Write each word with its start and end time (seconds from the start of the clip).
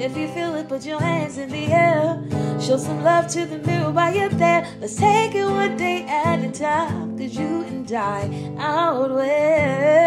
If 0.00 0.16
you 0.16 0.28
feel 0.28 0.54
it, 0.54 0.66
put 0.66 0.86
your 0.86 0.98
hands 0.98 1.36
in 1.36 1.50
the 1.50 1.66
air. 1.66 2.18
Show 2.58 2.78
some 2.78 3.04
love 3.04 3.26
to 3.34 3.44
the 3.44 3.58
mirror 3.58 3.90
while 3.90 4.14
you're 4.14 4.30
there. 4.30 4.66
Let's 4.80 4.96
take 4.96 5.34
it 5.34 5.44
one 5.44 5.76
day 5.76 6.04
at 6.04 6.42
a 6.42 6.50
time. 6.50 7.18
Cause 7.18 7.36
you 7.36 7.64
and 7.64 7.92
I 7.92 8.54
outweigh. 8.58 10.00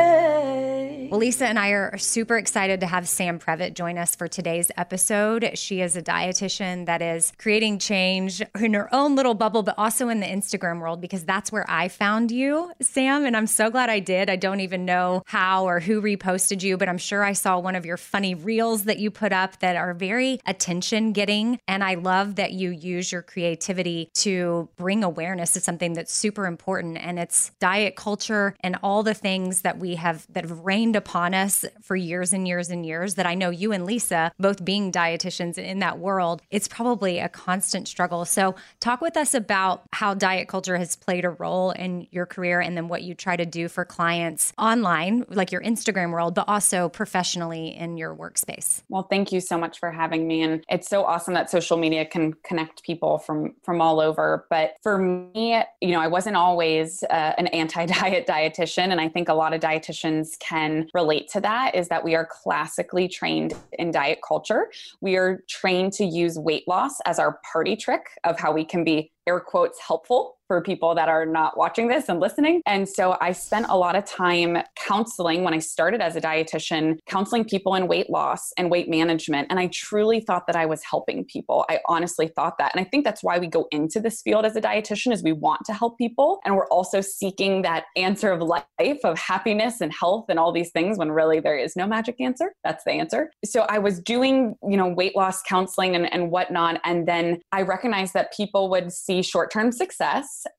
Well, 1.13 1.19
Lisa 1.19 1.46
and 1.46 1.59
I 1.59 1.69
are 1.69 1.96
super 2.00 2.40
excited 2.40 2.79
to 2.79 2.88
have 2.88 3.07
Sam 3.07 3.38
Previtt 3.38 3.75
join 3.75 4.00
us 4.00 4.16
for 4.16 4.28
today's 4.28 4.72
episode. 4.78 5.51
She 5.53 5.79
is 5.79 5.96
a 5.96 6.01
dietitian 6.01 6.88
that 6.88 7.03
is 7.03 7.31
creating 7.38 7.78
change 7.78 8.41
in 8.59 8.74
her 8.74 8.91
own 8.91 9.13
little 9.13 9.35
bubble, 9.35 9.62
but 9.62 9.75
also 9.78 10.09
in 10.09 10.22
the 10.22 10.25
Instagram 10.25 10.79
world 10.79 11.01
because 11.01 11.24
that's 11.24 11.51
where 11.51 11.69
I 11.69 11.88
found 11.88 12.31
you, 12.31 12.72
Sam. 12.81 13.25
And 13.25 13.38
I'm 13.38 13.46
so 13.46 13.69
glad 13.69 13.91
I 13.91 14.00
did. 14.00 14.28
I 14.28 14.38
don't 14.38 14.62
even 14.62 14.85
know 14.85 15.22
how 15.28 15.68
or 15.68 15.79
who 15.79 16.01
reposted 16.01 16.63
you, 16.63 16.78
but 16.78 16.90
I'm 16.90 16.97
sure 16.97 17.24
I 17.24 17.34
saw 17.34 17.59
one 17.59 17.75
of 17.75 17.85
your 17.85 17.97
funny 17.97 18.34
reels 18.34 18.85
that 18.85 18.97
you 18.97 19.12
put 19.12 19.31
up 19.31 19.59
that 19.59 19.75
are 19.75 19.94
very 19.94 20.40
attention 20.47 21.12
getting. 21.12 21.59
And 21.68 21.84
I 21.84 21.94
love 21.94 22.38
that 22.38 22.53
you 22.53 22.72
use 22.72 23.12
your 23.12 23.22
creativity 23.22 24.09
to 24.16 24.68
bring 24.78 25.03
awareness 25.03 25.53
to 25.53 25.59
something 25.59 25.94
that's 25.94 26.12
super 26.12 26.47
important. 26.47 26.97
And 26.97 27.19
it's 27.19 27.51
diet 27.59 27.95
culture 27.95 28.56
and 28.62 28.80
all 28.81 29.03
the 29.03 29.13
things 29.13 29.62
that 29.62 29.78
we 29.78 29.94
have 29.94 30.25
that 30.34 30.45
have 30.45 30.59
rained 30.62 31.03
upon 31.03 31.34
us 31.34 31.66
for 31.81 31.97
years 31.97 32.31
and 32.31 32.47
years 32.47 32.69
and 32.69 32.86
years 32.86 33.16
that 33.16 33.25
I 33.25 33.36
know 33.36 33.50
you 33.50 33.74
and 33.74 33.86
Lisa, 33.86 34.31
both 34.40 34.64
being 34.64 34.90
dietitians 34.90 35.58
in 35.58 35.80
that 35.80 36.00
world, 36.00 36.41
it's 36.50 36.69
probably 36.69 37.19
a 37.19 37.28
constant 37.28 37.90
struggle. 37.90 38.24
So, 38.24 38.56
talk 38.80 39.02
with 39.02 39.18
us 39.18 39.34
about 39.34 39.84
how 39.92 40.13
diet 40.13 40.47
culture 40.47 40.78
has 40.78 40.96
played 40.96 41.25
a 41.25 41.30
role 41.30 41.72
in 41.72 42.08
your 42.12 42.25
career 42.25 42.62
and 42.62 42.78
then 42.78 42.88
what 42.88 43.03
you 43.03 43.16
try 43.16 43.36
to 43.36 43.46
do 43.46 43.68
for 43.68 43.84
clients 43.84 44.53
online, 44.58 45.25
like 45.28 45.52
your 45.52 45.62
Instagram 45.62 46.12
world, 46.12 46.36
but 46.36 46.47
also 46.47 46.88
professionally 46.88 47.75
in 47.75 47.97
your 47.97 48.16
workspace. 48.16 48.81
Well, 48.88 49.03
thank 49.03 49.34
you 49.34 49.42
so 49.42 49.58
much 49.58 49.80
for 49.80 49.92
having 49.92 50.25
me. 50.25 50.42
And 50.42 50.63
it's 50.69 50.88
so 50.88 51.03
awesome 51.03 51.34
that 51.34 51.50
social 51.50 51.75
media 51.75 52.06
can 52.06 52.34
connect 52.44 52.84
people 52.84 53.18
from 53.18 53.56
from 53.63 53.81
all 53.81 54.00
over. 54.00 54.46
But 54.50 54.75
for 54.81 54.97
me, 54.97 55.62
you 55.81 55.92
know, 55.92 56.00
I 56.00 56.08
wasn't 56.08 56.38
always 56.38 57.03
uh, 57.09 57.34
an 57.38 57.47
anti-diet 57.47 58.25
dietitian, 58.34 58.92
and 58.92 59.02
I 59.02 59.09
think 59.09 59.28
a 59.28 59.34
lot 59.34 59.53
of 59.53 59.59
dietitians 59.59 60.38
can 60.40 60.88
relate 60.94 61.30
to 61.31 61.42
that. 61.42 61.76
Is 61.76 61.88
that 61.90 62.04
we 62.04 62.16
are 62.16 62.28
classically 62.30 63.08
trained 63.08 63.54
in 63.74 63.92
diet 63.92 64.20
culture. 64.26 64.70
We 65.02 65.16
are 65.16 65.44
trained 65.50 65.94
to 65.94 66.06
use 66.06 66.38
weight 66.38 66.68
loss 66.68 67.00
as 67.06 67.20
our 67.20 67.40
party 67.52 67.76
trick 67.76 68.02
of 68.24 68.40
how 68.40 68.52
we 68.52 68.66
can 68.66 68.84
be 68.84 69.12
air 69.28 69.40
quotes 69.40 69.80
helpful 69.80 70.38
for 70.48 70.62
people 70.62 70.95
that 70.95 71.10
are 71.10 71.25
not 71.25 71.57
watching 71.57 71.88
this 71.88 72.10
and 72.10 72.19
listening. 72.19 72.62
And 72.66 72.88
so 72.88 73.18
I 73.22 73.31
spent 73.31 73.68
a 73.69 73.78
lot 73.78 73.95
of 73.95 74.06
time 74.06 74.57
counseling 74.75 75.44
when 75.44 75.54
I 75.54 75.60
started 75.60 76.01
as 76.01 76.16
a 76.16 76.22
dietitian, 76.22 77.00
counseling 77.07 77.45
people 77.45 77.75
in 77.75 77.88
weight 77.88 78.10
loss 78.10 78.51
and 78.57 78.69
weight 78.69 78.90
management. 78.90 79.48
And 79.50 79.60
I 79.60 79.68
truly 79.68 80.19
thought 80.19 80.48
that 80.48 80.56
I 80.56 80.66
was 80.66 80.84
helping 80.84 81.25
people. 81.25 81.66
I 81.69 81.80
honestly 81.88 82.28
thought 82.28 82.57
that. 82.60 82.72
And 82.75 82.86
I 82.86 82.88
think 82.90 83.04
that's 83.04 83.24
why 83.24 83.40
we 83.40 83.48
go 83.48 83.68
into 83.72 84.00
this 84.00 84.22
field 84.22 84.45
as 84.45 84.56
a 84.56 84.62
dietitian 84.62 85.12
is 85.12 85.24
we 85.24 85.31
want 85.31 85.62
to 85.66 85.74
help 85.74 85.98
people. 85.98 86.40
And 86.45 86.56
we're 86.56 86.68
also 86.68 87.01
seeking 87.01 87.62
that 87.63 87.86
answer 87.95 88.31
of 88.31 88.42
life 88.42 88.63
of 89.04 89.18
happiness 89.18 89.81
and 89.81 89.94
health 89.94 90.25
and 90.30 90.40
all 90.40 90.51
these 90.51 90.72
things 90.72 90.98
when 90.98 91.12
really 91.12 91.40
there 91.40 91.57
is 91.57 91.75
no 91.75 91.88
magic 91.88 92.19
answer. 92.19 92.54
That's 92.63 92.84
the 92.84 92.92
answer. 92.92 93.31
So 93.45 93.62
I 93.69 93.80
was 93.80 94.00
doing, 94.00 94.56
you 94.68 94.78
know, 94.78 94.88
weight 94.88 95.16
loss 95.16 95.42
counseling 95.44 95.95
and, 95.95 96.12
and 96.13 96.31
whatnot. 96.31 96.80
And 96.84 97.07
then 97.07 97.42
I 97.51 97.62
recognized 97.62 98.13
that 98.13 98.34
people 98.34 98.69
would 98.69 98.92
see 98.92 99.22
short-term 99.22 99.63
short 99.63 99.74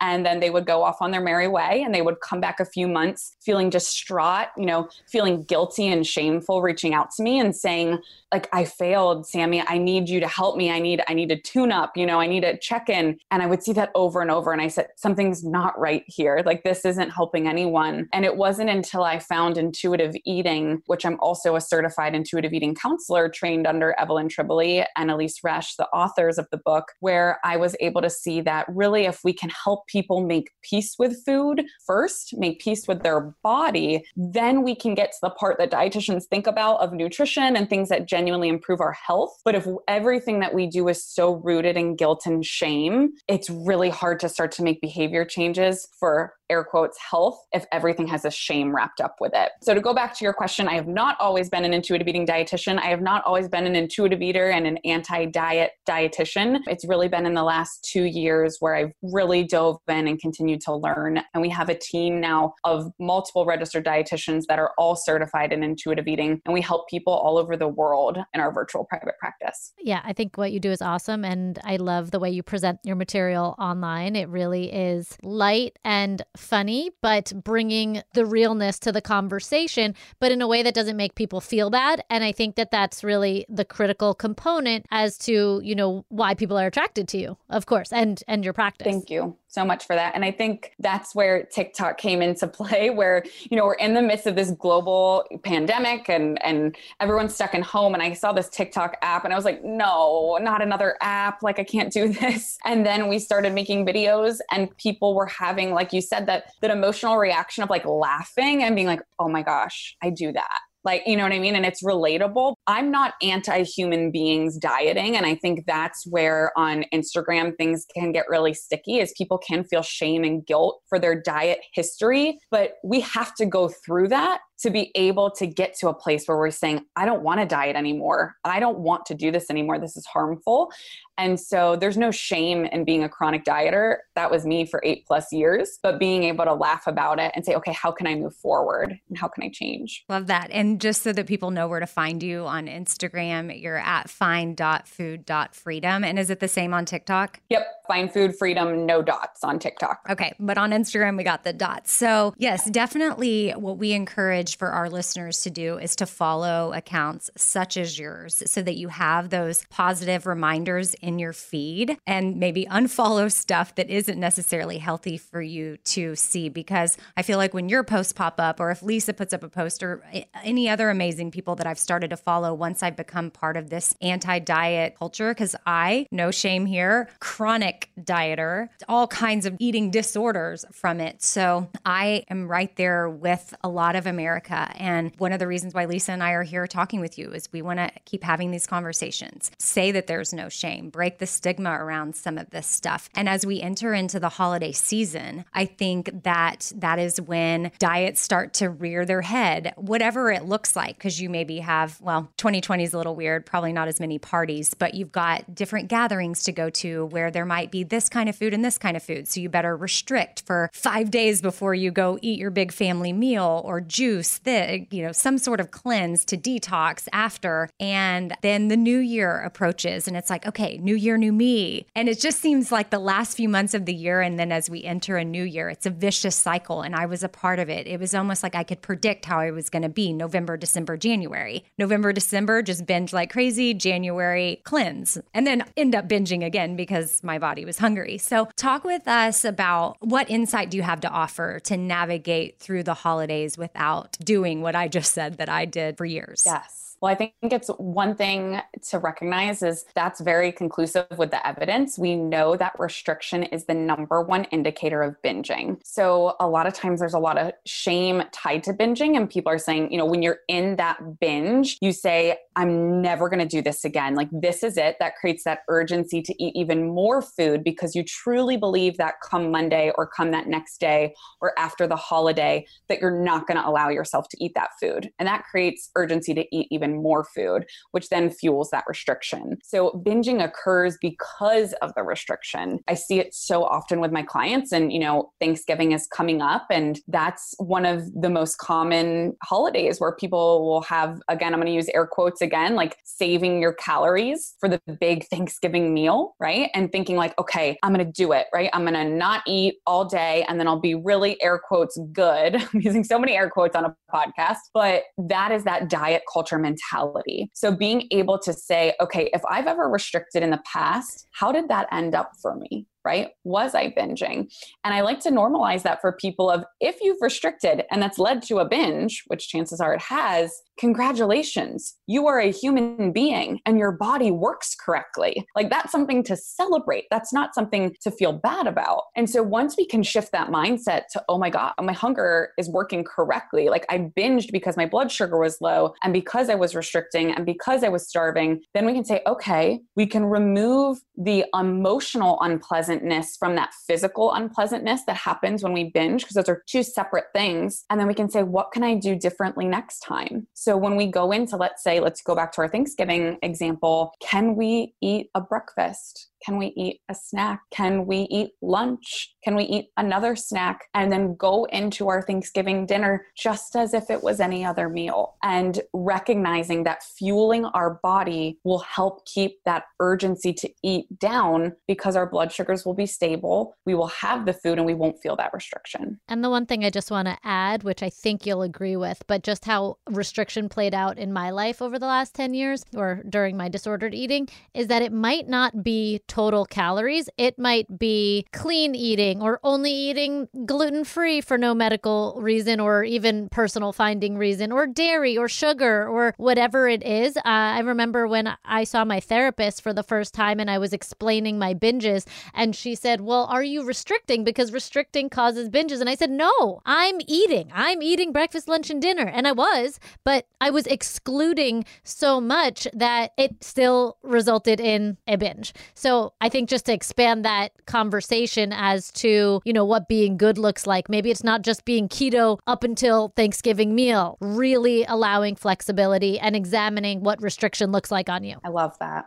and 0.00 0.24
then 0.24 0.40
they 0.40 0.50
would 0.50 0.66
go 0.66 0.82
off 0.82 0.98
on 1.00 1.10
their 1.10 1.20
merry 1.20 1.48
way 1.48 1.82
and 1.84 1.94
they 1.94 2.02
would 2.02 2.20
come 2.20 2.40
back 2.40 2.60
a 2.60 2.64
few 2.64 2.88
months 2.88 3.36
feeling 3.42 3.70
distraught, 3.70 4.48
you 4.56 4.66
know, 4.66 4.88
feeling 5.10 5.42
guilty 5.42 5.86
and 5.86 6.06
shameful, 6.06 6.62
reaching 6.62 6.94
out 6.94 7.10
to 7.12 7.22
me 7.22 7.38
and 7.38 7.54
saying, 7.54 7.98
like 8.32 8.48
I 8.52 8.64
failed, 8.64 9.26
Sammy. 9.26 9.62
I 9.66 9.78
need 9.78 10.08
you 10.08 10.18
to 10.20 10.26
help 10.26 10.56
me. 10.56 10.70
I 10.70 10.80
need 10.80 11.02
I 11.06 11.14
need 11.14 11.30
a 11.30 11.36
tune 11.36 11.70
up, 11.70 11.96
you 11.96 12.04
know, 12.04 12.20
I 12.20 12.26
need 12.26 12.42
a 12.42 12.58
check-in. 12.58 13.18
And 13.30 13.42
I 13.42 13.46
would 13.46 13.62
see 13.62 13.72
that 13.74 13.90
over 13.94 14.22
and 14.22 14.30
over 14.30 14.52
and 14.52 14.60
I 14.60 14.68
said 14.68 14.88
something's 14.96 15.44
not 15.44 15.78
right 15.78 16.02
here. 16.08 16.42
Like 16.44 16.64
this 16.64 16.84
isn't 16.84 17.10
helping 17.10 17.46
anyone. 17.46 18.08
And 18.12 18.24
it 18.24 18.36
wasn't 18.36 18.70
until 18.70 19.04
I 19.04 19.20
found 19.20 19.56
intuitive 19.56 20.14
eating, 20.24 20.82
which 20.86 21.06
I'm 21.06 21.18
also 21.20 21.54
a 21.54 21.60
certified 21.60 22.14
intuitive 22.14 22.52
eating 22.52 22.74
counselor 22.74 23.28
trained 23.28 23.66
under 23.66 23.94
Evelyn 24.00 24.28
Tribole 24.28 24.84
and 24.96 25.10
Elise 25.10 25.40
Resch, 25.40 25.76
the 25.76 25.88
authors 25.88 26.38
of 26.38 26.48
the 26.50 26.58
book, 26.58 26.92
where 27.00 27.38
I 27.44 27.56
was 27.56 27.76
able 27.80 28.02
to 28.02 28.10
see 28.10 28.40
that 28.40 28.66
really 28.68 29.04
if 29.04 29.20
we 29.22 29.32
can 29.32 29.50
help 29.64 29.86
people 29.86 30.20
make 30.20 30.50
peace 30.62 30.96
with 30.98 31.24
food 31.24 31.64
first, 31.86 32.34
make 32.36 32.60
peace 32.60 32.86
with 32.86 33.02
their 33.02 33.34
body, 33.42 34.04
then 34.16 34.62
we 34.62 34.74
can 34.74 34.94
get 34.94 35.12
to 35.12 35.18
the 35.22 35.30
part 35.30 35.58
that 35.58 35.70
dietitians 35.70 36.24
think 36.26 36.46
about 36.46 36.80
of 36.80 36.92
nutrition 36.92 37.56
and 37.56 37.70
things 37.70 37.88
that 37.88 38.06
genuinely 38.06 38.48
improve 38.48 38.80
our 38.80 38.92
health. 39.06 39.34
But 39.44 39.54
if 39.54 39.66
everything 39.88 40.40
that 40.40 40.54
we 40.54 40.66
do 40.66 40.88
is 40.88 41.04
so 41.04 41.34
rooted 41.36 41.76
in 41.76 41.96
guilt 41.96 42.26
and 42.26 42.44
shame, 42.44 43.12
it's 43.28 43.48
really 43.48 43.90
hard 43.90 44.20
to 44.20 44.28
start 44.28 44.52
to 44.52 44.62
make 44.62 44.80
behavior 44.80 45.24
changes 45.24 45.88
for 45.98 46.34
air 46.50 46.62
quotes 46.62 46.98
health 47.10 47.38
if 47.52 47.64
everything 47.72 48.06
has 48.06 48.26
a 48.26 48.30
shame 48.30 48.74
wrapped 48.74 49.00
up 49.00 49.16
with 49.18 49.32
it. 49.34 49.50
So 49.62 49.72
to 49.72 49.80
go 49.80 49.94
back 49.94 50.14
to 50.18 50.24
your 50.24 50.34
question, 50.34 50.68
I 50.68 50.74
have 50.74 50.86
not 50.86 51.16
always 51.18 51.48
been 51.48 51.64
an 51.64 51.72
intuitive 51.72 52.06
eating 52.06 52.26
dietitian. 52.26 52.78
I 52.78 52.88
have 52.88 53.00
not 53.00 53.24
always 53.24 53.48
been 53.48 53.66
an 53.66 53.74
intuitive 53.74 54.20
eater 54.20 54.50
and 54.50 54.66
an 54.66 54.76
anti-diet 54.84 55.70
dietitian. 55.88 56.60
It's 56.66 56.84
really 56.84 57.08
been 57.08 57.24
in 57.24 57.32
the 57.32 57.42
last 57.42 57.88
2 57.90 58.02
years 58.02 58.58
where 58.60 58.74
I've 58.74 58.92
really 59.02 59.42
dove 59.54 59.78
in 59.86 60.08
and 60.08 60.20
continued 60.20 60.60
to 60.60 60.74
learn 60.74 61.22
and 61.32 61.40
we 61.40 61.48
have 61.48 61.68
a 61.68 61.78
team 61.78 62.20
now 62.20 62.52
of 62.64 62.90
multiple 62.98 63.46
registered 63.46 63.84
dietitians 63.84 64.46
that 64.48 64.58
are 64.58 64.72
all 64.76 64.96
certified 64.96 65.52
in 65.52 65.62
intuitive 65.62 66.08
eating 66.08 66.40
and 66.44 66.52
we 66.52 66.60
help 66.60 66.88
people 66.88 67.12
all 67.12 67.38
over 67.38 67.56
the 67.56 67.68
world 67.68 68.18
in 68.34 68.40
our 68.40 68.52
virtual 68.52 68.84
private 68.84 69.14
practice. 69.20 69.72
Yeah, 69.78 70.00
I 70.02 70.12
think 70.12 70.36
what 70.36 70.50
you 70.50 70.58
do 70.58 70.72
is 70.72 70.82
awesome 70.82 71.24
and 71.24 71.60
I 71.62 71.76
love 71.76 72.10
the 72.10 72.18
way 72.18 72.30
you 72.30 72.42
present 72.42 72.80
your 72.82 72.96
material 72.96 73.54
online. 73.60 74.16
It 74.16 74.28
really 74.28 74.72
is 74.72 75.16
light 75.22 75.78
and 75.84 76.20
funny, 76.36 76.90
but 77.00 77.32
bringing 77.44 78.02
the 78.14 78.26
realness 78.26 78.80
to 78.80 78.90
the 78.90 79.00
conversation, 79.00 79.94
but 80.18 80.32
in 80.32 80.42
a 80.42 80.48
way 80.48 80.64
that 80.64 80.74
doesn't 80.74 80.96
make 80.96 81.14
people 81.14 81.40
feel 81.40 81.70
bad. 81.70 82.02
And 82.10 82.24
I 82.24 82.32
think 82.32 82.56
that 82.56 82.72
that's 82.72 83.04
really 83.04 83.46
the 83.48 83.64
critical 83.64 84.14
component 84.14 84.86
as 84.90 85.16
to, 85.18 85.60
you 85.62 85.76
know, 85.76 86.04
why 86.08 86.34
people 86.34 86.58
are 86.58 86.66
attracted 86.66 87.06
to 87.08 87.18
you, 87.18 87.36
of 87.48 87.66
course, 87.66 87.92
and 87.92 88.20
and 88.26 88.42
your 88.42 88.52
practice. 88.52 88.86
Thank 88.86 89.10
you 89.10 89.36
so 89.54 89.64
much 89.64 89.86
for 89.86 89.94
that. 89.94 90.14
And 90.14 90.24
I 90.24 90.32
think 90.32 90.72
that's 90.78 91.14
where 91.14 91.44
TikTok 91.44 91.96
came 91.96 92.20
into 92.20 92.46
play, 92.54 92.90
where, 92.90 93.24
you 93.50 93.56
know, 93.56 93.64
we're 93.64 93.74
in 93.74 93.94
the 93.94 94.02
midst 94.02 94.26
of 94.26 94.34
this 94.34 94.50
global 94.50 95.24
pandemic 95.44 96.08
and 96.08 96.42
and 96.44 96.76
everyone's 97.00 97.34
stuck 97.34 97.54
in 97.54 97.62
home. 97.62 97.94
And 97.94 98.02
I 98.02 98.12
saw 98.12 98.32
this 98.32 98.48
TikTok 98.48 98.96
app 99.02 99.24
and 99.24 99.32
I 99.32 99.36
was 99.36 99.44
like, 99.44 99.64
no, 99.64 100.38
not 100.40 100.60
another 100.60 100.96
app. 101.00 101.42
Like 101.42 101.58
I 101.58 101.64
can't 101.64 101.92
do 101.92 102.08
this. 102.20 102.58
And 102.64 102.84
then 102.84 103.08
we 103.08 103.18
started 103.18 103.52
making 103.52 103.86
videos 103.86 104.38
and 104.50 104.76
people 104.76 105.14
were 105.14 105.26
having, 105.26 105.72
like 105.72 105.92
you 105.92 106.00
said, 106.00 106.26
that 106.26 106.52
that 106.60 106.70
emotional 106.70 107.16
reaction 107.16 107.62
of 107.62 107.70
like 107.70 107.86
laughing 107.86 108.64
and 108.64 108.74
being 108.74 108.88
like, 108.88 109.02
oh 109.18 109.28
my 109.28 109.42
gosh, 109.42 109.96
I 110.02 110.10
do 110.10 110.32
that 110.32 110.60
like 110.84 111.02
you 111.06 111.16
know 111.16 111.22
what 111.22 111.32
i 111.32 111.38
mean? 111.38 111.56
And 111.56 111.66
it's 111.66 111.82
relatable. 111.82 112.56
I'm 112.66 112.90
not 112.90 113.14
anti-human 113.22 114.10
beings 114.10 114.56
dieting 114.58 115.16
and 115.16 115.26
i 115.26 115.34
think 115.34 115.64
that's 115.66 116.06
where 116.06 116.52
on 116.56 116.84
instagram 116.92 117.56
things 117.56 117.86
can 117.94 118.12
get 118.12 118.26
really 118.28 118.54
sticky 118.54 118.98
is 118.98 119.12
people 119.16 119.38
can 119.38 119.64
feel 119.64 119.82
shame 119.82 120.24
and 120.24 120.46
guilt 120.46 120.80
for 120.88 120.98
their 120.98 121.20
diet 121.20 121.60
history 121.72 122.38
but 122.50 122.74
we 122.84 123.00
have 123.00 123.34
to 123.34 123.46
go 123.46 123.68
through 123.68 124.08
that 124.08 124.40
to 124.60 124.70
be 124.70 124.90
able 124.94 125.30
to 125.32 125.46
get 125.46 125.74
to 125.78 125.88
a 125.88 125.94
place 125.94 126.26
where 126.26 126.36
we're 126.38 126.50
saying, 126.50 126.84
I 126.96 127.04
don't 127.04 127.22
want 127.22 127.40
to 127.40 127.46
diet 127.46 127.76
anymore. 127.76 128.36
I 128.44 128.60
don't 128.60 128.78
want 128.78 129.06
to 129.06 129.14
do 129.14 129.30
this 129.30 129.50
anymore. 129.50 129.78
This 129.78 129.96
is 129.96 130.06
harmful. 130.06 130.70
And 131.16 131.38
so 131.38 131.76
there's 131.76 131.96
no 131.96 132.10
shame 132.10 132.64
in 132.64 132.84
being 132.84 133.04
a 133.04 133.08
chronic 133.08 133.44
dieter. 133.44 133.98
That 134.16 134.30
was 134.30 134.44
me 134.44 134.66
for 134.66 134.80
eight 134.84 135.06
plus 135.06 135.32
years, 135.32 135.78
but 135.82 136.00
being 136.00 136.24
able 136.24 136.44
to 136.44 136.54
laugh 136.54 136.86
about 136.86 137.20
it 137.20 137.30
and 137.34 137.44
say, 137.44 137.54
okay, 137.54 137.72
how 137.72 137.92
can 137.92 138.06
I 138.08 138.16
move 138.16 138.34
forward 138.34 138.98
and 139.08 139.16
how 139.18 139.28
can 139.28 139.44
I 139.44 139.48
change? 139.48 140.04
Love 140.08 140.26
that. 140.26 140.50
And 140.50 140.80
just 140.80 141.02
so 141.02 141.12
that 141.12 141.26
people 141.26 141.52
know 141.52 141.68
where 141.68 141.80
to 141.80 141.86
find 141.86 142.22
you 142.22 142.46
on 142.46 142.66
Instagram, 142.66 143.60
you're 143.60 143.78
at 143.78 144.10
find.food.freedom. 144.10 146.04
And 146.04 146.18
is 146.18 146.30
it 146.30 146.40
the 146.40 146.48
same 146.48 146.74
on 146.74 146.84
TikTok? 146.84 147.40
Yep. 147.48 147.66
Find 147.86 148.10
food 148.10 148.34
freedom, 148.36 148.86
no 148.86 149.02
dots 149.02 149.44
on 149.44 149.58
TikTok. 149.58 150.06
Okay. 150.08 150.32
But 150.40 150.56
on 150.56 150.70
Instagram, 150.70 151.18
we 151.18 151.24
got 151.24 151.44
the 151.44 151.52
dots. 151.52 151.92
So, 151.92 152.34
yes, 152.38 152.70
definitely 152.70 153.50
what 153.50 153.76
we 153.76 153.92
encourage 153.92 154.56
for 154.56 154.68
our 154.68 154.88
listeners 154.88 155.42
to 155.42 155.50
do 155.50 155.76
is 155.76 155.94
to 155.96 156.06
follow 156.06 156.72
accounts 156.72 157.30
such 157.36 157.76
as 157.76 157.98
yours 157.98 158.42
so 158.46 158.62
that 158.62 158.76
you 158.76 158.88
have 158.88 159.28
those 159.28 159.66
positive 159.68 160.26
reminders 160.26 160.94
in 160.94 161.18
your 161.18 161.34
feed 161.34 161.98
and 162.06 162.36
maybe 162.36 162.64
unfollow 162.66 163.30
stuff 163.44 163.74
that 163.74 163.90
isn't 163.90 164.18
necessarily 164.18 164.78
healthy 164.78 165.18
for 165.18 165.42
you 165.42 165.76
to 165.84 166.16
see. 166.16 166.48
Because 166.48 166.96
I 167.18 167.22
feel 167.22 167.36
like 167.36 167.52
when 167.52 167.68
your 167.68 167.84
posts 167.84 168.14
pop 168.14 168.40
up, 168.40 168.60
or 168.60 168.70
if 168.70 168.82
Lisa 168.82 169.12
puts 169.12 169.34
up 169.34 169.42
a 169.42 169.48
post, 169.50 169.82
or 169.82 170.02
any 170.42 170.70
other 170.70 170.88
amazing 170.88 171.30
people 171.30 171.54
that 171.56 171.66
I've 171.66 171.78
started 171.78 172.08
to 172.10 172.16
follow 172.16 172.54
once 172.54 172.82
I've 172.82 172.96
become 172.96 173.30
part 173.30 173.58
of 173.58 173.68
this 173.68 173.94
anti 174.00 174.38
diet 174.38 174.96
culture, 174.98 175.32
because 175.32 175.54
I, 175.66 176.06
no 176.10 176.30
shame 176.30 176.64
here, 176.64 177.10
chronic 177.20 177.73
dieter, 178.00 178.68
all 178.88 179.06
kinds 179.06 179.46
of 179.46 179.56
eating 179.58 179.90
disorders 179.90 180.64
from 180.72 181.00
it. 181.00 181.22
So 181.22 181.68
I 181.84 182.24
am 182.28 182.48
right 182.48 182.74
there 182.76 183.08
with 183.08 183.54
a 183.62 183.68
lot 183.68 183.96
of 183.96 184.06
America. 184.06 184.70
And 184.76 185.12
one 185.18 185.32
of 185.32 185.38
the 185.38 185.46
reasons 185.46 185.74
why 185.74 185.84
Lisa 185.84 186.12
and 186.12 186.22
I 186.22 186.32
are 186.32 186.42
here 186.42 186.66
talking 186.66 187.00
with 187.00 187.18
you 187.18 187.30
is 187.32 187.48
we 187.52 187.62
want 187.62 187.78
to 187.78 187.90
keep 188.04 188.24
having 188.24 188.50
these 188.50 188.66
conversations. 188.66 189.50
Say 189.58 189.92
that 189.92 190.06
there's 190.06 190.32
no 190.32 190.48
shame, 190.48 190.90
break 190.90 191.18
the 191.18 191.26
stigma 191.26 191.70
around 191.70 192.16
some 192.16 192.38
of 192.38 192.50
this 192.50 192.66
stuff. 192.66 193.08
And 193.14 193.28
as 193.28 193.46
we 193.46 193.60
enter 193.60 193.94
into 193.94 194.20
the 194.20 194.28
holiday 194.28 194.72
season, 194.72 195.44
I 195.52 195.66
think 195.66 196.24
that 196.24 196.72
that 196.76 196.98
is 196.98 197.20
when 197.20 197.70
diets 197.78 198.20
start 198.20 198.54
to 198.54 198.70
rear 198.70 199.04
their 199.04 199.22
head, 199.22 199.72
whatever 199.76 200.30
it 200.30 200.44
looks 200.44 200.76
like, 200.76 200.96
because 200.96 201.20
you 201.20 201.30
maybe 201.30 201.58
have, 201.58 202.00
well, 202.00 202.30
2020 202.36 202.84
is 202.84 202.94
a 202.94 202.96
little 202.96 203.14
weird, 203.14 203.46
probably 203.46 203.72
not 203.72 203.88
as 203.88 204.00
many 204.00 204.18
parties, 204.18 204.74
but 204.74 204.94
you've 204.94 205.12
got 205.12 205.54
different 205.54 205.88
gatherings 205.88 206.44
to 206.44 206.52
go 206.52 206.70
to 206.70 207.06
where 207.06 207.30
there 207.30 207.46
might 207.46 207.63
be 207.70 207.84
this 207.84 208.08
kind 208.08 208.28
of 208.28 208.36
food 208.36 208.54
and 208.54 208.64
this 208.64 208.78
kind 208.78 208.96
of 208.96 209.02
food. 209.02 209.28
So 209.28 209.40
you 209.40 209.48
better 209.48 209.76
restrict 209.76 210.42
for 210.46 210.70
five 210.72 211.10
days 211.10 211.40
before 211.40 211.74
you 211.74 211.90
go 211.90 212.18
eat 212.22 212.38
your 212.38 212.50
big 212.50 212.72
family 212.72 213.12
meal 213.12 213.62
or 213.64 213.80
juice, 213.80 214.38
the, 214.38 214.86
you 214.90 215.02
know, 215.02 215.12
some 215.12 215.38
sort 215.38 215.60
of 215.60 215.70
cleanse 215.70 216.24
to 216.26 216.36
detox 216.36 217.08
after. 217.12 217.68
And 217.78 218.34
then 218.42 218.68
the 218.68 218.76
new 218.76 218.98
year 218.98 219.40
approaches 219.40 220.08
and 220.08 220.16
it's 220.16 220.30
like, 220.30 220.46
okay, 220.46 220.78
new 220.78 220.96
year, 220.96 221.16
new 221.16 221.32
me. 221.32 221.86
And 221.94 222.08
it 222.08 222.20
just 222.20 222.40
seems 222.40 222.72
like 222.72 222.90
the 222.90 222.98
last 222.98 223.36
few 223.36 223.48
months 223.48 223.74
of 223.74 223.86
the 223.86 223.94
year. 223.94 224.20
And 224.20 224.38
then 224.38 224.50
as 224.52 224.68
we 224.68 224.84
enter 224.84 225.16
a 225.16 225.24
new 225.24 225.44
year, 225.44 225.68
it's 225.68 225.86
a 225.86 225.90
vicious 225.90 226.36
cycle. 226.36 226.82
And 226.82 226.94
I 226.94 227.06
was 227.06 227.22
a 227.22 227.28
part 227.28 227.58
of 227.58 227.68
it. 227.68 227.86
It 227.86 228.00
was 228.00 228.14
almost 228.14 228.42
like 228.42 228.54
I 228.54 228.64
could 228.64 228.82
predict 228.82 229.24
how 229.24 229.38
I 229.38 229.50
was 229.50 229.70
going 229.70 229.82
to 229.82 229.88
be 229.88 230.12
November, 230.12 230.56
December, 230.56 230.96
January. 230.96 231.64
November, 231.78 232.12
December, 232.12 232.62
just 232.62 232.86
binge 232.86 233.12
like 233.12 233.32
crazy. 233.32 233.74
January, 233.74 234.60
cleanse. 234.64 235.18
And 235.32 235.46
then 235.46 235.64
end 235.76 235.94
up 235.94 236.08
binging 236.08 236.44
again 236.44 236.76
because 236.76 237.22
my 237.22 237.38
body 237.38 237.53
was 237.64 237.78
hungry. 237.78 238.18
So, 238.18 238.48
talk 238.56 238.84
with 238.84 239.06
us 239.06 239.44
about 239.44 239.96
what 240.00 240.30
insight 240.30 240.70
do 240.70 240.76
you 240.76 240.82
have 240.82 241.00
to 241.02 241.08
offer 241.08 241.60
to 241.64 241.76
navigate 241.76 242.58
through 242.58 242.84
the 242.84 242.94
holidays 242.94 243.58
without 243.58 244.16
doing 244.24 244.62
what 244.62 244.74
I 244.74 244.88
just 244.88 245.12
said 245.12 245.36
that 245.38 245.48
I 245.48 245.66
did 245.66 245.98
for 245.98 246.06
years? 246.06 246.44
Yes. 246.46 246.84
Well, 247.04 247.12
I 247.12 247.16
think 247.16 247.34
it's 247.42 247.68
one 247.68 248.14
thing 248.14 248.62
to 248.88 248.98
recognize 248.98 249.62
is 249.62 249.84
that's 249.94 250.22
very 250.22 250.50
conclusive 250.50 251.06
with 251.18 251.32
the 251.32 251.46
evidence. 251.46 251.98
We 251.98 252.16
know 252.16 252.56
that 252.56 252.72
restriction 252.78 253.42
is 253.42 253.66
the 253.66 253.74
number 253.74 254.22
one 254.22 254.44
indicator 254.44 255.02
of 255.02 255.20
binging. 255.22 255.80
So, 255.84 256.34
a 256.40 256.48
lot 256.48 256.66
of 256.66 256.72
times 256.72 257.00
there's 257.00 257.12
a 257.12 257.18
lot 257.18 257.36
of 257.36 257.52
shame 257.66 258.22
tied 258.32 258.64
to 258.64 258.72
binging, 258.72 259.18
and 259.18 259.28
people 259.28 259.52
are 259.52 259.58
saying, 259.58 259.92
you 259.92 259.98
know, 259.98 260.06
when 260.06 260.22
you're 260.22 260.38
in 260.48 260.76
that 260.76 261.20
binge, 261.20 261.76
you 261.82 261.92
say, 261.92 262.38
I'm 262.56 263.02
never 263.02 263.28
going 263.28 263.40
to 263.40 263.48
do 263.48 263.62
this 263.62 263.84
again. 263.84 264.14
Like, 264.14 264.28
this 264.32 264.62
is 264.62 264.76
it. 264.76 264.96
That 265.00 265.16
creates 265.16 265.44
that 265.44 265.60
urgency 265.68 266.22
to 266.22 266.42
eat 266.42 266.54
even 266.54 266.88
more 266.88 267.22
food 267.22 267.64
because 267.64 267.94
you 267.94 268.04
truly 268.04 268.56
believe 268.56 268.96
that 268.96 269.14
come 269.22 269.50
Monday 269.50 269.92
or 269.96 270.06
come 270.06 270.30
that 270.30 270.46
next 270.46 270.78
day 270.78 271.14
or 271.40 271.52
after 271.58 271.86
the 271.86 271.96
holiday, 271.96 272.66
that 272.88 273.00
you're 273.00 273.22
not 273.22 273.46
going 273.46 273.56
to 273.56 273.68
allow 273.68 273.88
yourself 273.88 274.28
to 274.30 274.44
eat 274.44 274.52
that 274.54 274.70
food. 274.80 275.10
And 275.18 275.26
that 275.26 275.44
creates 275.50 275.90
urgency 275.96 276.34
to 276.34 276.56
eat 276.56 276.68
even 276.70 277.02
more 277.02 277.24
food, 277.34 277.64
which 277.90 278.08
then 278.08 278.30
fuels 278.30 278.70
that 278.70 278.84
restriction. 278.86 279.58
So 279.62 280.02
binging 280.06 280.42
occurs 280.42 280.96
because 281.00 281.72
of 281.82 281.92
the 281.94 282.02
restriction. 282.02 282.80
I 282.88 282.94
see 282.94 283.18
it 283.20 283.34
so 283.34 283.64
often 283.64 284.00
with 284.00 284.12
my 284.12 284.22
clients, 284.22 284.72
and 284.72 284.92
you 284.92 284.98
know, 284.98 285.32
Thanksgiving 285.40 285.92
is 285.92 286.06
coming 286.06 286.42
up, 286.42 286.66
and 286.70 287.00
that's 287.08 287.54
one 287.58 287.84
of 287.84 288.02
the 288.14 288.30
most 288.30 288.58
common 288.58 289.36
holidays 289.42 290.00
where 290.00 290.14
people 290.14 290.66
will 290.66 290.82
have, 290.82 291.20
again, 291.28 291.52
I'm 291.52 291.60
going 291.60 291.66
to 291.66 291.74
use 291.74 291.88
air 291.94 292.06
quotes 292.06 292.42
again, 292.44 292.76
like 292.76 292.96
saving 293.04 293.60
your 293.60 293.72
calories 293.72 294.54
for 294.60 294.68
the 294.68 294.80
big 295.00 295.26
Thanksgiving 295.26 295.92
meal, 295.92 296.36
right? 296.38 296.70
And 296.74 296.92
thinking, 296.92 297.16
like, 297.16 297.36
okay, 297.38 297.76
I'm 297.82 297.92
gonna 297.92 298.04
do 298.04 298.30
it, 298.32 298.46
right? 298.54 298.70
I'm 298.72 298.84
gonna 298.84 299.04
not 299.04 299.42
eat 299.46 299.76
all 299.86 300.04
day 300.04 300.44
and 300.48 300.60
then 300.60 300.68
I'll 300.68 300.80
be 300.80 300.94
really 300.94 301.42
air 301.42 301.58
quotes 301.58 301.98
good. 302.12 302.56
I'm 302.74 302.80
using 302.80 303.02
so 303.02 303.18
many 303.18 303.36
air 303.36 303.50
quotes 303.50 303.74
on 303.74 303.84
a 303.84 303.96
podcast, 304.12 304.58
but 304.72 305.02
that 305.18 305.50
is 305.50 305.64
that 305.64 305.90
diet 305.90 306.22
culture 306.32 306.58
mentality. 306.58 307.50
So 307.54 307.74
being 307.74 308.06
able 308.12 308.38
to 308.40 308.52
say, 308.52 308.94
okay, 309.00 309.30
if 309.32 309.42
I've 309.50 309.66
ever 309.66 309.88
restricted 309.88 310.42
in 310.42 310.50
the 310.50 310.62
past, 310.70 311.26
how 311.32 311.50
did 311.50 311.68
that 311.68 311.88
end 311.90 312.14
up 312.14 312.32
for 312.40 312.54
me? 312.54 312.86
Right? 313.04 313.28
Was 313.44 313.74
I 313.74 313.90
binging? 313.90 314.52
And 314.84 314.94
I 314.94 315.02
like 315.02 315.20
to 315.20 315.30
normalize 315.30 315.82
that 315.82 316.00
for 316.00 316.12
people 316.12 316.50
of 316.50 316.64
if 316.80 316.96
you've 317.00 317.20
restricted 317.20 317.84
and 317.90 318.02
that's 318.02 318.18
led 318.18 318.42
to 318.44 318.58
a 318.58 318.64
binge, 318.64 319.22
which 319.26 319.48
chances 319.48 319.80
are 319.80 319.94
it 319.94 320.00
has, 320.02 320.52
congratulations. 320.78 321.94
You 322.06 322.26
are 322.26 322.40
a 322.40 322.50
human 322.50 323.12
being 323.12 323.60
and 323.64 323.78
your 323.78 323.92
body 323.92 324.30
works 324.30 324.74
correctly. 324.74 325.46
Like 325.54 325.70
that's 325.70 325.92
something 325.92 326.22
to 326.24 326.36
celebrate. 326.36 327.04
That's 327.10 327.32
not 327.32 327.54
something 327.54 327.94
to 328.02 328.10
feel 328.10 328.32
bad 328.32 328.66
about. 328.66 329.04
And 329.16 329.28
so 329.28 329.42
once 329.42 329.76
we 329.76 329.86
can 329.86 330.02
shift 330.02 330.32
that 330.32 330.48
mindset 330.48 331.02
to, 331.12 331.22
oh 331.28 331.38
my 331.38 331.50
God, 331.50 331.72
my 331.80 331.92
hunger 331.92 332.50
is 332.58 332.68
working 332.68 333.04
correctly. 333.04 333.68
Like 333.68 333.86
I 333.88 334.10
binged 334.16 334.50
because 334.52 334.76
my 334.76 334.86
blood 334.86 335.12
sugar 335.12 335.38
was 335.38 335.60
low 335.60 335.94
and 336.02 336.12
because 336.12 336.48
I 336.48 336.54
was 336.54 336.74
restricting 336.74 337.32
and 337.32 337.46
because 337.46 337.84
I 337.84 337.88
was 337.88 338.08
starving, 338.08 338.62
then 338.74 338.86
we 338.86 338.94
can 338.94 339.04
say, 339.04 339.22
okay, 339.26 339.80
we 339.96 340.06
can 340.06 340.24
remove 340.24 340.98
the 341.16 341.44
emotional 341.54 342.38
unpleasant 342.40 342.93
unpleasantness 342.94 343.36
from 343.36 343.56
that 343.56 343.72
physical 343.86 344.32
unpleasantness 344.32 345.02
that 345.06 345.16
happens 345.16 345.62
when 345.62 345.72
we 345.72 345.90
binge, 345.90 346.22
because 346.22 346.34
those 346.34 346.48
are 346.48 346.62
two 346.66 346.82
separate 346.82 347.26
things. 347.34 347.84
And 347.90 348.00
then 348.00 348.06
we 348.06 348.14
can 348.14 348.30
say, 348.30 348.42
what 348.42 348.72
can 348.72 348.82
I 348.82 348.94
do 348.94 349.14
differently 349.14 349.66
next 349.66 350.00
time? 350.00 350.46
So 350.54 350.76
when 350.76 350.96
we 350.96 351.06
go 351.06 351.32
into, 351.32 351.56
let's 351.56 351.82
say, 351.82 352.00
let's 352.00 352.22
go 352.22 352.34
back 352.34 352.52
to 352.52 352.62
our 352.62 352.68
Thanksgiving 352.68 353.38
example, 353.42 354.12
can 354.20 354.56
we 354.56 354.94
eat 355.00 355.28
a 355.34 355.40
breakfast? 355.40 356.30
Can 356.44 356.58
we 356.58 356.72
eat 356.76 357.00
a 357.08 357.14
snack? 357.14 357.62
Can 357.70 358.06
we 358.06 358.26
eat 358.30 358.50
lunch? 358.60 359.34
Can 359.42 359.54
we 359.56 359.64
eat 359.64 359.86
another 359.96 360.36
snack? 360.36 360.84
And 360.92 361.10
then 361.10 361.36
go 361.36 361.64
into 361.64 362.08
our 362.08 362.22
Thanksgiving 362.22 362.86
dinner 362.86 363.26
just 363.36 363.76
as 363.76 363.94
if 363.94 364.10
it 364.10 364.22
was 364.22 364.40
any 364.40 364.64
other 364.64 364.88
meal. 364.88 365.36
And 365.42 365.80
recognizing 365.92 366.84
that 366.84 367.02
fueling 367.02 367.64
our 367.66 367.98
body 368.02 368.58
will 368.64 368.80
help 368.80 369.24
keep 369.26 369.62
that 369.64 369.84
urgency 370.00 370.52
to 370.52 370.68
eat 370.82 371.06
down 371.18 371.72
because 371.88 372.16
our 372.16 372.28
blood 372.28 372.52
sugars 372.52 372.84
will 372.84 372.94
be 372.94 373.06
stable. 373.06 373.76
We 373.86 373.94
will 373.94 374.08
have 374.08 374.44
the 374.44 374.52
food 374.52 374.78
and 374.78 374.86
we 374.86 374.94
won't 374.94 375.22
feel 375.22 375.36
that 375.36 375.52
restriction. 375.54 376.20
And 376.28 376.44
the 376.44 376.50
one 376.50 376.66
thing 376.66 376.84
I 376.84 376.90
just 376.90 377.10
want 377.10 377.28
to 377.28 377.38
add, 377.42 377.84
which 377.84 378.02
I 378.02 378.10
think 378.10 378.44
you'll 378.44 378.62
agree 378.62 378.96
with, 378.96 379.22
but 379.26 379.42
just 379.42 379.64
how 379.64 379.96
restriction 380.10 380.68
played 380.68 380.94
out 380.94 381.18
in 381.18 381.32
my 381.32 381.50
life 381.50 381.80
over 381.80 381.98
the 381.98 382.06
last 382.06 382.34
10 382.34 382.52
years 382.52 382.84
or 382.94 383.22
during 383.28 383.56
my 383.56 383.68
disordered 383.68 384.14
eating, 384.14 384.48
is 384.74 384.88
that 384.88 385.02
it 385.02 385.12
might 385.12 385.48
not 385.48 385.82
be 385.82 386.20
total 386.34 386.66
calories. 386.66 387.28
It 387.38 387.60
might 387.60 387.96
be 387.96 388.44
clean 388.52 388.96
eating 388.96 389.40
or 389.40 389.60
only 389.62 389.92
eating 389.92 390.48
gluten 390.66 391.04
free 391.04 391.40
for 391.40 391.56
no 391.56 391.74
medical 391.74 392.36
reason 392.40 392.80
or 392.80 393.04
even 393.04 393.48
personal 393.50 393.92
finding 393.92 394.36
reason 394.36 394.72
or 394.72 394.88
dairy 394.88 395.38
or 395.38 395.48
sugar 395.48 396.08
or 396.08 396.34
whatever 396.36 396.88
it 396.88 397.04
is. 397.04 397.36
Uh, 397.36 397.42
I 397.44 397.78
remember 397.78 398.26
when 398.26 398.52
I 398.64 398.82
saw 398.82 399.04
my 399.04 399.20
therapist 399.20 399.80
for 399.80 399.92
the 399.92 400.02
first 400.02 400.34
time 400.34 400.58
and 400.58 400.68
I 400.68 400.78
was 400.78 400.92
explaining 400.92 401.56
my 401.56 401.72
binges, 401.72 402.26
and 402.52 402.74
she 402.74 402.96
said, 402.96 403.20
Well, 403.20 403.44
are 403.44 403.62
you 403.62 403.84
restricting? 403.84 404.42
Because 404.42 404.72
restricting 404.72 405.30
causes 405.30 405.68
binges. 405.68 406.00
And 406.00 406.10
I 406.10 406.16
said, 406.16 406.32
No, 406.32 406.82
I'm 406.84 407.20
eating. 407.28 407.70
I'm 407.72 408.02
eating 408.02 408.32
breakfast, 408.32 408.66
lunch, 408.66 408.90
and 408.90 409.00
dinner. 409.00 409.26
And 409.26 409.46
I 409.46 409.52
was, 409.52 410.00
but 410.24 410.48
I 410.60 410.70
was 410.70 410.88
excluding 410.88 411.84
so 412.02 412.40
much 412.40 412.88
that 412.92 413.30
it 413.38 413.62
still 413.62 414.16
resulted 414.22 414.80
in 414.80 415.16
a 415.28 415.36
binge. 415.36 415.72
So 415.94 416.23
I 416.40 416.48
think 416.48 416.68
just 416.68 416.86
to 416.86 416.92
expand 416.92 417.44
that 417.44 417.72
conversation 417.86 418.72
as 418.72 419.10
to, 419.12 419.60
you 419.64 419.72
know, 419.72 419.84
what 419.84 420.08
being 420.08 420.36
good 420.36 420.58
looks 420.58 420.86
like, 420.86 421.08
maybe 421.08 421.30
it's 421.30 421.44
not 421.44 421.62
just 421.62 421.84
being 421.84 422.08
keto 422.08 422.58
up 422.66 422.84
until 422.84 423.32
Thanksgiving 423.36 423.94
meal, 423.94 424.38
really 424.40 425.04
allowing 425.04 425.56
flexibility 425.56 426.38
and 426.38 426.54
examining 426.56 427.22
what 427.22 427.42
restriction 427.42 427.92
looks 427.92 428.10
like 428.10 428.28
on 428.28 428.44
you. 428.44 428.58
I 428.64 428.68
love 428.68 428.98
that. 428.98 429.26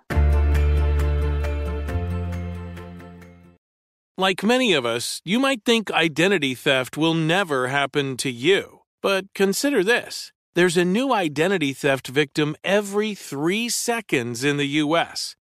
Like 4.19 4.43
many 4.43 4.73
of 4.73 4.83
us, 4.83 5.21
you 5.23 5.39
might 5.39 5.63
think 5.63 5.91
identity 5.91 6.55
theft 6.55 6.97
will 6.97 7.13
never 7.13 7.67
happen 7.67 8.17
to 8.17 8.31
you. 8.31 8.79
But 9.03 9.25
consider 9.35 9.83
this 9.83 10.31
there's 10.55 10.75
a 10.75 10.83
new 10.83 11.13
identity 11.13 11.71
theft 11.71 12.07
victim 12.07 12.55
every 12.63 13.13
three 13.13 13.69
seconds 13.69 14.43
in 14.43 14.57
the 14.57 14.65
U.S. 14.81 15.35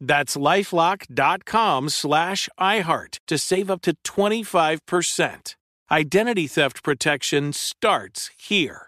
That's 0.00 0.36
lifelock.com 0.36 1.88
slash 1.90 2.48
iHeart 2.58 3.18
to 3.26 3.38
save 3.38 3.70
up 3.70 3.82
to 3.82 3.94
25%. 4.04 5.54
Identity 5.90 6.46
theft 6.46 6.82
protection 6.82 7.52
starts 7.52 8.30
here. 8.36 8.87